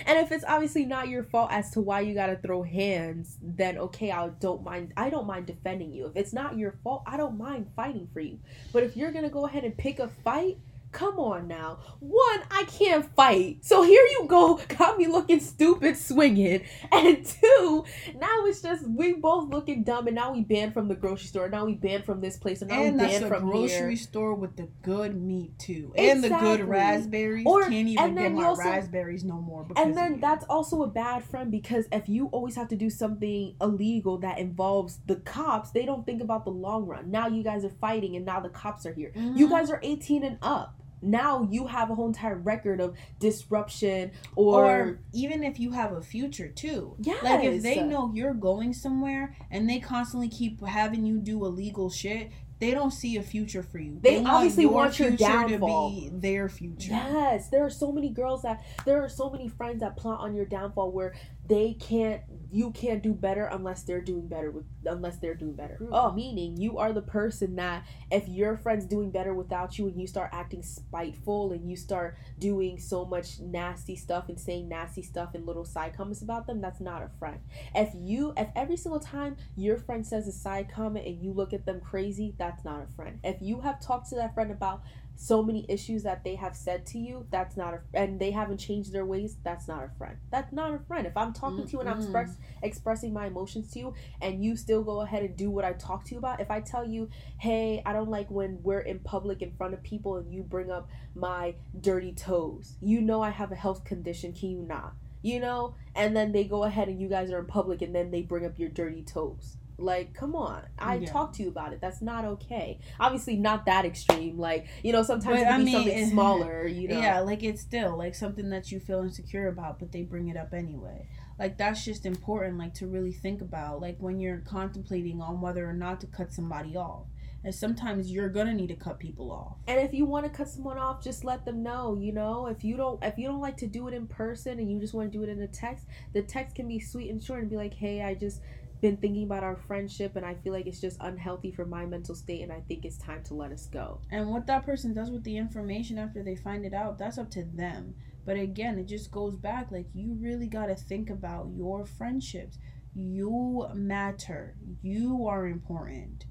And 0.07 0.19
if 0.19 0.33
it's 0.33 0.45
obviously 0.47 0.87
not 0.87 1.09
your 1.09 1.25
fault 1.25 1.51
as 1.53 1.71
to 1.73 1.81
why 1.81 2.01
you 2.01 2.15
gotta 2.15 2.37
throw 2.37 2.63
hands, 2.63 3.37
then 3.43 3.79
okay, 3.79 4.11
I 4.11 4.29
don't 4.29 4.63
mind. 4.63 4.93
I 4.97 5.11
don't 5.11 5.27
mind 5.27 5.47
defending 5.47 5.93
you. 5.93 6.07
If 6.07 6.17
it's 6.17 6.33
not 6.33 6.57
your 6.57 6.79
fault, 6.83 7.03
I 7.07 7.17
don't 7.19 7.37
mind 7.37 7.71
fighting 7.77 8.09
for 8.13 8.21
you. 8.21 8.39
But 8.73 8.83
if 8.83 8.97
you're 8.97 9.13
gonna 9.13 9.29
go 9.31 9.47
ahead 9.47 9.65
and 9.65 9.77
pick 9.77 9.99
a 9.99 10.09
fight, 10.09 10.59
come 10.95 11.19
on 11.19 11.47
now. 11.49 11.81
One, 12.01 12.41
I 12.51 12.65
can't 12.65 13.05
fight, 13.15 13.59
so 13.63 13.83
here 13.83 14.03
you 14.13 14.27
go, 14.29 14.59
got 14.79 14.97
me 14.97 15.07
looking 15.07 15.41
stupid 15.41 15.97
swinging. 15.99 16.63
And 16.93 17.25
two, 17.27 17.85
now 18.19 18.47
it's 18.47 18.63
just 18.63 18.89
we 18.89 19.13
both 19.15 19.51
looking 19.51 19.83
dumb, 19.85 20.07
and 20.07 20.15
now 20.17 20.33
we 20.33 20.43
banned 20.43 20.73
from 20.73 20.89
the 20.89 20.95
grocery 20.95 21.27
store. 21.27 21.49
Now 21.51 21.65
we 21.67 21.75
banned 21.75 22.05
from 22.07 22.21
this 22.21 22.37
place, 22.39 22.63
and 22.63 22.71
now 22.71 22.83
and 22.83 22.95
we 22.95 23.01
that's 23.01 23.13
banned 23.15 23.25
a 23.25 23.29
from 23.29 23.51
grocery 23.51 23.89
here. 23.89 23.97
store 23.97 24.35
with 24.35 24.57
the 24.57 24.69
good 24.83 25.21
meat 25.21 25.59
too, 25.59 25.93
and 25.97 26.25
the 26.25 26.31
good 26.31 26.61
raspberries. 26.65 27.45
Or- 27.47 27.63
Can't 27.63 27.75
even 27.89 28.05
and 28.05 28.17
get 28.17 28.23
then 28.23 28.37
you 28.37 28.43
my 28.43 28.49
also- 28.49 28.63
raspberries 28.63 29.25
no 29.25 29.41
more. 29.41 29.65
Because 29.65 29.85
And 29.85 29.97
then 29.97 30.21
that's 30.21 30.45
also 30.47 30.83
a 30.83 30.87
bad 30.87 31.25
friend 31.25 31.51
because 31.51 31.87
if 31.93 32.09
you 32.09 32.27
always 32.29 32.55
have 32.57 32.69
to 32.69 32.77
do 32.77 32.89
something 32.89 33.57
illegal 33.61 34.19
that 34.19 34.39
involves 34.39 35.01
the 35.07 35.17
cops, 35.17 35.71
they 35.73 35.85
don't 35.85 36.07
think 36.07 36.23
about 36.23 36.45
the 36.45 36.51
long 36.53 36.87
run. 36.87 37.11
Now 37.11 37.27
you 37.29 37.43
guys 37.43 37.65
are 37.65 37.71
fighting 37.81 38.15
and 38.17 38.25
now 38.25 38.41
the 38.41 38.49
cops 38.49 38.87
are 38.87 38.93
here. 38.93 39.13
You 39.17 39.47
Mhm. 39.49 39.51
guys 39.51 39.71
are 39.71 39.81
18 39.83 40.23
and 40.23 40.39
up. 40.43 40.81
Now 41.05 41.47
you 41.51 41.67
have 41.67 41.91
a 41.91 41.95
whole 41.95 42.07
entire 42.07 42.37
record 42.37 42.81
of 42.81 42.97
disruption 43.21 44.13
or, 44.37 44.65
or 44.65 45.01
even 45.13 45.43
if 45.45 45.61
you 45.61 45.71
have 45.73 45.93
a 45.93 46.03
future 46.03 46.49
too. 46.49 46.97
Yeah. 47.01 47.19
Like 47.23 47.45
if 47.45 47.63
they 47.63 47.83
know 47.83 48.11
you're 48.15 48.35
going 48.35 48.73
somewhere 48.73 49.37
and 49.51 49.69
they 49.69 49.81
constantly 49.81 50.29
keep 50.29 50.65
having 50.65 51.05
you 51.05 51.19
do 51.19 51.45
illegal 51.45 51.91
shit, 51.91 52.31
they 52.61 52.71
don't 52.71 52.93
see 52.93 53.17
a 53.17 53.23
future 53.23 53.63
for 53.63 53.79
you. 53.79 53.99
They 54.01 54.25
obviously 54.25 54.67
want 54.67 54.99
your 54.99 55.09
future 55.09 55.25
downfall. 55.25 55.91
to 55.91 56.11
be 56.11 56.11
their 56.13 56.49
future. 56.49 56.93
Yes, 56.93 57.49
there 57.49 57.65
are 57.65 57.71
so 57.71 57.93
many 57.93 58.09
girls 58.09 58.43
that 58.43 58.65
there 58.87 59.03
are 59.03 59.09
so 59.09 59.29
many 59.29 59.49
friends 59.49 59.81
that 59.81 59.97
plot 59.97 60.21
on 60.21 60.35
your 60.35 60.47
downfall 60.47 60.93
where 60.93 61.15
they 61.47 61.75
can't 61.75 62.23
you 62.55 62.71
can't 62.71 63.03
do 63.03 63.13
better 63.13 63.47
unless 63.47 63.83
they're 63.83 64.01
doing 64.01 64.29
better 64.29 64.51
with 64.53 64.65
unless 64.87 65.17
they're 65.17 65.35
doing 65.35 65.55
better. 65.55 65.77
True. 65.77 65.89
Oh, 65.91 66.13
meaning 66.13 66.57
you 66.57 66.79
are 66.79 66.93
the 66.93 67.03
person 67.03 67.57
that 67.57 67.85
if 68.13 68.29
your 68.29 68.57
friend's 68.57 68.85
doing 68.85 69.11
better 69.11 69.35
without 69.35 69.77
you 69.77 69.89
and 69.89 70.01
you 70.01 70.07
start 70.07 70.31
acting 70.33 70.63
spiteful 70.63 71.51
and 71.51 71.69
you 71.69 71.77
start 71.77 72.17
doing 72.39 72.79
so 72.79 73.05
much 73.05 73.41
nasty 73.41 73.97
stuff 73.97 74.29
and 74.29 74.39
saying 74.39 74.69
nasty 74.69 75.03
stuff 75.03 75.35
and 75.35 75.47
little 75.47 75.65
side 75.65 75.97
comments 75.97 76.23
about 76.23 76.47
them, 76.47 76.61
that's 76.61 76.81
not 76.81 77.03
a 77.03 77.11
friend. 77.19 77.41
If 77.75 77.91
you 77.95 78.33
if 78.37 78.49
every 78.55 78.77
single 78.77 79.01
time 79.01 79.37
your 79.57 79.77
friend 79.77 80.07
says 80.07 80.29
a 80.29 80.33
side 80.33 80.71
comment 80.73 81.07
and 81.07 81.21
you 81.21 81.33
look 81.33 81.53
at 81.53 81.67
them 81.67 81.81
crazy, 81.81 82.35
that's 82.39 82.65
not 82.65 82.87
a 82.89 82.95
friend. 82.95 83.19
If 83.25 83.39
you 83.41 83.63
have 83.63 83.81
talked 83.81 84.11
to 84.11 84.15
that 84.17 84.33
friend 84.33 84.53
about 84.53 84.83
so 85.17 85.43
many 85.43 85.65
issues 85.69 86.03
that 86.03 86.25
they 86.25 86.35
have 86.35 86.57
said 86.57 86.85
to 86.87 86.99
you, 86.99 87.27
that's 87.31 87.57
not 87.57 87.75
a 87.75 87.81
and 87.95 88.19
they 88.19 88.31
haven't 88.31 88.59
changed 88.59 88.93
their 88.93 89.07
ways, 89.07 89.37
that's 89.45 89.69
not 89.69 89.85
a 89.85 89.89
friend. 89.97 90.17
That's 90.31 90.53
not 90.53 90.75
a 90.75 90.79
friend. 90.79 91.07
If 91.07 91.17
I'm 91.17 91.33
talking 91.33 91.65
to 91.65 91.73
you 91.73 91.81
and 91.81 91.89
I'm 91.89 91.99
express, 91.99 92.37
expressing 92.63 93.13
my 93.13 93.27
emotions 93.27 93.71
to 93.73 93.79
you 93.79 93.95
and 94.21 94.45
you 94.45 94.57
still 94.57 94.83
go 94.83 95.01
ahead 95.03 95.23
and 95.23 95.37
do 95.37 95.51
what 95.51 95.65
I 95.65 95.73
talk 95.75 96.05
to 96.07 96.13
you 96.13 96.19
about, 96.19 96.41
if 96.41 96.51
I 96.51 96.61
tell 96.61 96.85
you, 96.85 97.09
"Hey, 97.39 97.83
I 97.87 97.93
don't 97.93 98.11
like 98.11 98.31
when 98.31 98.59
we're 98.63 98.81
in 98.81 98.99
public 99.01 99.43
in 99.43 99.53
front 99.53 99.75
of 99.75 99.83
people 99.83 100.17
and 100.17 100.33
you 100.33 100.43
bring 100.43 100.71
up 100.71 100.89
my 101.15 101.55
dirty 101.81 102.13
toes." 102.13 102.77
You 102.81 103.01
know 103.01 103.23
I 103.23 103.31
have 103.31 103.53
a 103.53 103.57
health 103.57 103.85
condition, 103.85 104.33
can 104.33 104.51
you 104.51 104.63
not? 104.63 104.95
You 105.23 105.41
know? 105.41 105.75
And 105.95 106.17
then 106.17 106.33
they 106.33 106.45
go 106.45 106.65
ahead 106.65 106.89
and 106.89 107.01
you 107.01 107.09
guys 107.09 107.31
are 107.31 107.39
in 107.39 107.47
public 107.47 107.81
and 107.83 107.95
then 107.95 108.11
they 108.11 108.23
bring 108.23 108.45
up 108.45 108.59
your 108.59 108.69
dirty 108.69 109.03
toes. 109.03 109.57
Like, 109.79 110.15
come 110.15 110.35
on. 110.37 110.63
I 110.79 110.97
Yeah. 110.97 111.11
talked 111.13 111.37
to 111.37 111.43
you 111.43 111.49
about 111.49 111.73
it. 111.73 111.81
That's 111.81 112.01
not 112.01 112.25
okay. 112.25 112.79
Obviously, 113.01 113.37
not 113.37 113.67
that 113.67 113.85
extreme. 113.85 114.39
Like, 114.39 114.67
you 114.83 114.93
know, 114.93 115.03
sometimes 115.03 115.41
But, 115.41 115.43
it 115.43 115.47
can 115.47 115.59
be 115.59 115.65
mean, 115.65 115.73
something 115.75 116.07
smaller, 116.11 116.67
you 116.67 116.89
know. 116.89 116.99
Yeah, 116.99 117.21
like 117.21 117.43
it's 117.43 117.61
still 117.61 117.97
like 117.97 118.15
something 118.15 118.51
that 118.51 118.71
you 118.71 118.79
feel 118.81 119.01
insecure 119.03 119.49
about, 119.49 119.79
but 119.79 119.93
they 119.93 120.03
bring 120.03 120.29
it 120.29 120.37
up 120.37 120.53
anyway. 120.55 121.09
Like 121.39 121.59
that's 121.59 121.85
just 121.85 122.07
important, 122.07 122.59
like 122.59 122.75
to 122.75 122.87
really 122.87 123.13
think 123.13 123.41
about, 123.41 123.81
like 123.81 123.97
when 123.99 124.21
you're 124.21 124.39
contemplating 124.39 125.21
on 125.21 125.41
whether 125.41 125.69
or 125.69 125.73
not 125.73 126.01
to 126.03 126.07
cut 126.07 126.33
somebody 126.33 126.77
off. 126.77 127.07
And 127.43 127.55
sometimes 127.55 128.11
you're 128.11 128.31
gonna 128.31 128.55
need 128.55 128.69
to 128.69 128.77
cut 128.77 128.99
people 128.99 129.31
off. 129.31 129.57
And 129.67 129.79
if 129.81 129.93
you 129.93 130.07
want 130.07 130.25
to 130.25 130.31
cut 130.31 130.49
someone 130.49 130.79
off, 130.79 131.03
just 131.03 131.25
let 131.25 131.45
them 131.45 131.63
know, 131.63 131.95
you 132.01 132.11
know. 132.13 132.47
If 132.47 132.65
you 132.65 132.77
don't 132.77 133.03
if 133.05 133.19
you 133.19 133.27
don't 133.29 133.41
like 133.41 133.57
to 133.59 133.67
do 133.67 133.87
it 133.89 133.93
in 133.95 134.07
person 134.07 134.59
and 134.61 134.71
you 134.71 134.79
just 134.81 134.95
want 134.95 135.13
to 135.13 135.19
do 135.19 135.25
it 135.25 135.29
in 135.29 135.43
a 135.43 135.47
text, 135.49 135.85
the 136.15 136.23
text 136.23 136.55
can 136.57 136.69
be 136.69 136.79
sweet 136.81 137.11
and 137.11 137.23
short 137.23 137.41
and 137.41 137.51
be 137.51 137.57
like, 137.57 137.75
"Hey, 137.75 138.01
I 138.03 138.15
just 138.15 138.41
been 138.85 138.97
thinking 138.99 139.25
about 139.25 139.45
our 139.45 139.57
friendship 139.57 140.17
and 140.17 140.27
I 140.27 140.35
feel 140.35 140.53
like 140.53 140.67
it's 140.67 140.81
just 140.81 140.99
unhealthy 141.01 141.51
for 141.53 141.65
my 141.67 141.87
mental 141.87 142.15
state 142.15 142.43
and 142.43 142.53
I 142.53 142.61
think 142.69 142.85
it's 142.85 142.99
time 142.99 143.23
to 143.25 143.35
let 143.35 143.53
us 143.53 143.67
go." 143.67 144.01
And 144.11 144.31
what 144.31 144.47
that 144.47 144.65
person 144.67 144.95
does 144.95 145.11
with 145.11 145.25
the 145.25 145.37
information 145.37 145.99
after 145.99 146.23
they 146.23 146.37
find 146.37 146.65
it 146.67 146.75
out, 146.75 146.99
that's 146.99 147.19
up 147.19 147.31
to 147.33 147.45
them. 147.45 147.95
But 148.25 148.37
again, 148.39 148.79
it 148.79 148.87
just 148.87 149.11
goes 149.11 149.37
back 149.37 149.71
like 149.71 149.89
you 149.95 150.15
really 150.21 150.49
got 150.49 150.67
to 150.67 150.77
think 150.77 151.11
about 151.11 151.51
your 151.55 151.85
friendships. 151.87 152.59
You 152.95 153.69
matter. 153.75 154.57
You 154.83 155.27
are 155.27 155.47
important. 155.47 156.27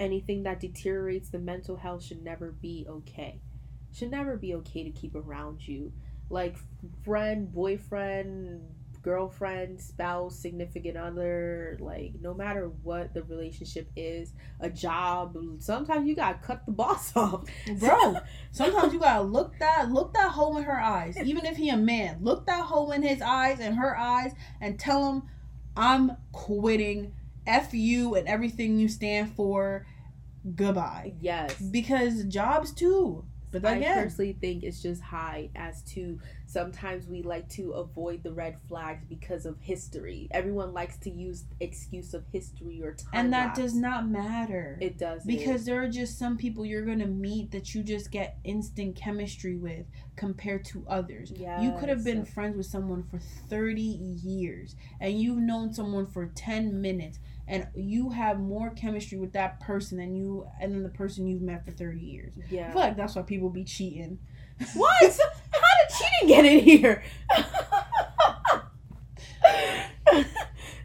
anything 0.00 0.42
that 0.44 0.60
deteriorates 0.60 1.30
the 1.30 1.38
mental 1.38 1.76
health 1.76 2.02
should 2.04 2.22
never 2.22 2.52
be 2.52 2.86
okay. 2.88 3.40
Should 3.92 4.10
never 4.10 4.36
be 4.36 4.54
okay 4.56 4.84
to 4.84 4.90
keep 4.90 5.14
around 5.14 5.66
you. 5.68 5.92
Like 6.28 6.56
friend, 7.04 7.52
boyfriend, 7.52 8.62
girlfriend, 9.02 9.80
spouse, 9.80 10.38
significant 10.38 10.96
other, 10.96 11.76
like 11.80 12.12
no 12.20 12.34
matter 12.34 12.70
what 12.82 13.12
the 13.14 13.22
relationship 13.24 13.90
is, 13.96 14.32
a 14.60 14.70
job, 14.70 15.36
sometimes 15.58 16.06
you 16.06 16.14
gotta 16.14 16.38
cut 16.38 16.64
the 16.66 16.72
boss 16.72 17.14
off. 17.16 17.44
Bro, 17.78 18.16
sometimes 18.52 18.92
you 18.92 19.00
gotta 19.00 19.22
look 19.22 19.58
that 19.58 19.90
look 19.90 20.14
that 20.14 20.30
hole 20.30 20.56
in 20.56 20.64
her 20.64 20.80
eyes. 20.80 21.16
Even 21.18 21.44
if 21.44 21.56
he 21.56 21.68
a 21.68 21.76
man, 21.76 22.18
look 22.20 22.46
that 22.46 22.64
hole 22.64 22.92
in 22.92 23.02
his 23.02 23.20
eyes 23.20 23.60
and 23.60 23.76
her 23.76 23.96
eyes 23.98 24.32
and 24.60 24.78
tell 24.78 25.12
him 25.12 25.22
I'm 25.76 26.16
quitting. 26.32 27.14
F 27.44 27.74
you 27.74 28.14
and 28.14 28.28
everything 28.28 28.78
you 28.78 28.88
stand 28.88 29.34
for. 29.34 29.84
Goodbye. 30.54 31.14
Yes. 31.20 31.60
Because 31.60 32.24
jobs 32.24 32.72
too. 32.72 33.24
But 33.52 33.66
I 33.66 33.82
personally 33.82 34.36
think 34.40 34.62
it's 34.64 34.80
just 34.80 35.02
high 35.02 35.50
as 35.54 35.82
to 35.92 36.18
sometimes 36.52 37.06
we 37.06 37.22
like 37.22 37.48
to 37.48 37.72
avoid 37.72 38.22
the 38.22 38.32
red 38.32 38.56
flags 38.68 39.04
because 39.08 39.46
of 39.46 39.58
history. 39.60 40.28
Everyone 40.30 40.74
likes 40.74 40.98
to 40.98 41.10
use 41.10 41.44
excuse 41.60 42.12
of 42.12 42.24
history 42.30 42.82
or 42.82 42.92
time. 42.92 43.10
and 43.12 43.32
that 43.32 43.46
lapse. 43.46 43.58
does 43.58 43.74
not 43.74 44.06
matter. 44.08 44.78
It 44.80 44.98
does 44.98 45.24
because 45.24 45.64
there 45.64 45.82
are 45.82 45.88
just 45.88 46.18
some 46.18 46.36
people 46.36 46.66
you're 46.66 46.84
gonna 46.84 47.06
meet 47.06 47.50
that 47.52 47.74
you 47.74 47.82
just 47.82 48.10
get 48.10 48.38
instant 48.44 48.96
chemistry 48.96 49.56
with 49.56 49.86
compared 50.16 50.64
to 50.66 50.84
others. 50.88 51.32
You 51.32 51.74
could 51.80 51.88
have 51.88 52.04
been 52.04 52.24
friends 52.24 52.56
with 52.56 52.66
someone 52.66 53.04
for 53.04 53.18
30 53.48 53.80
years 53.80 54.76
and 55.00 55.18
you've 55.20 55.38
known 55.38 55.72
someone 55.72 56.06
for 56.06 56.26
10 56.26 56.80
minutes 56.80 57.18
and 57.48 57.66
you 57.74 58.10
have 58.10 58.38
more 58.38 58.70
chemistry 58.70 59.18
with 59.18 59.32
that 59.32 59.58
person 59.60 59.98
than 59.98 60.14
you 60.14 60.46
and 60.60 60.72
then 60.74 60.82
the 60.82 60.88
person 60.90 61.26
you've 61.26 61.42
met 61.42 61.64
for 61.64 61.72
30 61.72 61.98
years. 61.98 62.34
I 62.36 62.54
yeah. 62.54 62.72
feel 62.72 62.82
like 62.82 62.96
that's 62.96 63.16
why 63.16 63.22
people 63.22 63.48
be 63.48 63.64
cheating. 63.64 64.18
What? 64.74 65.18
Get 66.26 66.44
in 66.44 66.60
here? 66.60 67.02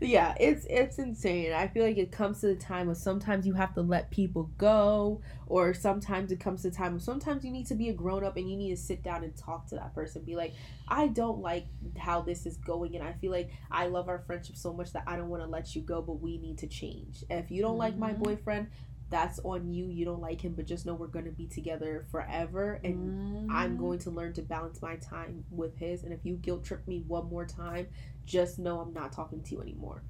yeah, 0.02 0.36
it's 0.40 0.66
it's 0.70 1.00
insane. 1.00 1.54
I 1.54 1.68
feel 1.68 1.84
like 1.84 1.98
it 1.98 2.12
comes 2.12 2.42
to 2.42 2.48
the 2.48 2.56
time 2.56 2.90
of 2.90 2.98
sometimes 2.98 3.46
you 3.46 3.54
have 3.54 3.74
to 3.76 3.82
let 3.82 4.10
people 4.12 4.50
go, 4.58 5.22
or 5.48 5.74
sometimes 5.74 6.32
it 6.32 6.40
comes 6.40 6.62
to 6.62 6.70
the 6.70 6.76
time 6.76 6.96
of 6.96 7.02
sometimes 7.02 7.44
you 7.44 7.52
need 7.52 7.68
to 7.68 7.76
be 7.76 7.90
a 7.90 7.94
grown 7.94 8.24
up 8.24 8.38
and 8.38 8.50
you 8.50 8.58
need 8.58 8.70
to 8.70 8.78
sit 8.82 9.04
down 9.04 9.24
and 9.24 9.36
talk 9.36 9.68
to 9.70 9.76
that 9.76 9.94
person. 9.94 10.24
Be 10.24 10.36
like, 10.36 10.54
I 10.88 11.08
don't 11.08 11.40
like 11.40 11.68
how 11.98 12.22
this 12.22 12.46
is 12.46 12.58
going, 12.58 12.96
and 12.96 13.04
I 13.04 13.14
feel 13.14 13.32
like 13.32 13.52
I 13.72 13.88
love 13.88 14.08
our 14.10 14.20
friendship 14.20 14.56
so 14.56 14.74
much 14.74 14.94
that 14.94 15.04
I 15.08 15.16
don't 15.18 15.30
want 15.30 15.44
to 15.44 15.50
let 15.50 15.76
you 15.76 15.82
go, 15.82 16.02
but 16.02 16.22
we 16.22 16.38
need 16.38 16.60
to 16.60 16.68
change. 16.68 17.24
If 17.30 17.52
you 17.52 17.62
don't 17.62 17.78
like 17.78 17.98
my 17.98 18.14
Mhm. 18.14 18.24
boyfriend, 18.24 18.68
that's 19.10 19.40
on 19.44 19.72
you. 19.74 19.86
You 19.86 20.06
don't 20.06 20.20
like 20.22 20.42
him, 20.42 20.54
but 20.54 20.66
just 20.68 20.86
know 20.86 20.94
we're 20.94 21.08
gonna 21.08 21.32
be 21.32 21.48
together 21.48 22.06
forever, 22.12 22.80
and 22.84 23.14
I'm 23.50 23.76
Mm. 23.76 23.80
going 23.80 24.00
to 24.00 24.12
learn 24.12 24.34
to 24.34 24.42
balance 24.42 24.82
my 24.82 24.98
time 24.98 25.46
with 25.50 25.78
his. 25.78 26.04
And 26.04 26.12
if 26.14 26.26
you 26.26 26.36
guilt 26.36 26.64
trip 26.66 26.86
me 26.88 27.04
one 27.08 27.30
more 27.30 27.46
time, 27.46 27.88
just 28.26 28.60
know 28.60 28.80
I'm 28.82 28.94
not 28.94 29.14
talking 29.14 29.42
to 29.44 29.56
you 29.56 29.62
anymore. 29.62 30.04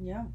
Yeah. 0.00 0.26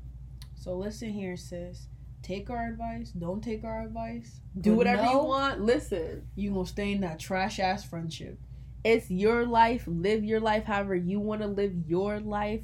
So 0.56 0.78
listen 0.78 1.10
here, 1.10 1.36
sis. 1.36 1.88
Take 2.22 2.50
our 2.50 2.68
advice. 2.70 3.12
Don't 3.12 3.44
take 3.44 3.64
our 3.64 3.82
advice. 3.84 4.40
Do 4.62 4.76
whatever 4.76 5.04
you 5.06 5.18
want. 5.24 5.62
Listen, 5.62 6.28
You 6.36 6.52
gonna 6.54 6.66
stay 6.68 6.92
in 6.94 7.02
that 7.02 7.20
trash 7.20 7.60
ass 7.60 7.84
friendship. 7.84 8.40
it's 8.86 9.10
your 9.10 9.46
life. 9.46 9.86
Live 9.88 10.24
your 10.26 10.40
life 10.42 10.66
however 10.66 10.94
you 10.96 11.20
want 11.20 11.42
to 11.42 11.48
live 11.48 11.74
your 11.88 12.20
life. 12.20 12.62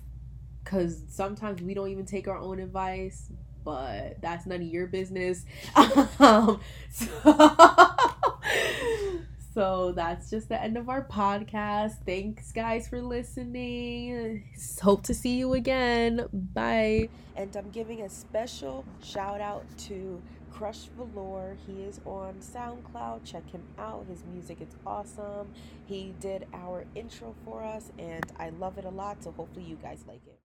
Because 0.63 1.03
sometimes 1.07 1.62
we 1.62 1.73
don't 1.73 1.89
even 1.89 2.05
take 2.05 2.27
our 2.27 2.38
own 2.38 2.59
advice, 2.59 3.31
but 3.63 4.21
that's 4.21 4.45
none 4.45 4.61
of 4.61 4.67
your 4.67 4.87
business. 4.87 5.45
um, 6.19 6.59
so, 6.89 7.07
so 9.53 9.91
that's 9.95 10.29
just 10.29 10.49
the 10.49 10.61
end 10.61 10.77
of 10.77 10.89
our 10.89 11.03
podcast. 11.05 11.97
Thanks, 12.05 12.51
guys, 12.51 12.87
for 12.87 13.01
listening. 13.01 14.43
Hope 14.81 15.03
to 15.03 15.13
see 15.13 15.37
you 15.37 15.53
again. 15.53 16.27
Bye. 16.31 17.09
And 17.35 17.55
I'm 17.55 17.69
giving 17.69 18.01
a 18.01 18.09
special 18.09 18.85
shout 19.01 19.41
out 19.41 19.65
to 19.87 20.21
Crush 20.51 20.89
Velour. 20.97 21.55
He 21.65 21.83
is 21.83 22.01
on 22.05 22.35
SoundCloud. 22.41 23.23
Check 23.23 23.49
him 23.49 23.63
out. 23.77 24.05
His 24.09 24.23
music 24.25 24.59
is 24.61 24.75
awesome. 24.85 25.53
He 25.85 26.13
did 26.19 26.47
our 26.53 26.83
intro 26.95 27.33
for 27.45 27.63
us, 27.63 27.91
and 27.97 28.25
I 28.37 28.49
love 28.49 28.77
it 28.77 28.85
a 28.85 28.89
lot. 28.89 29.23
So 29.23 29.31
hopefully, 29.31 29.65
you 29.65 29.77
guys 29.81 30.03
like 30.05 30.21
it. 30.27 30.35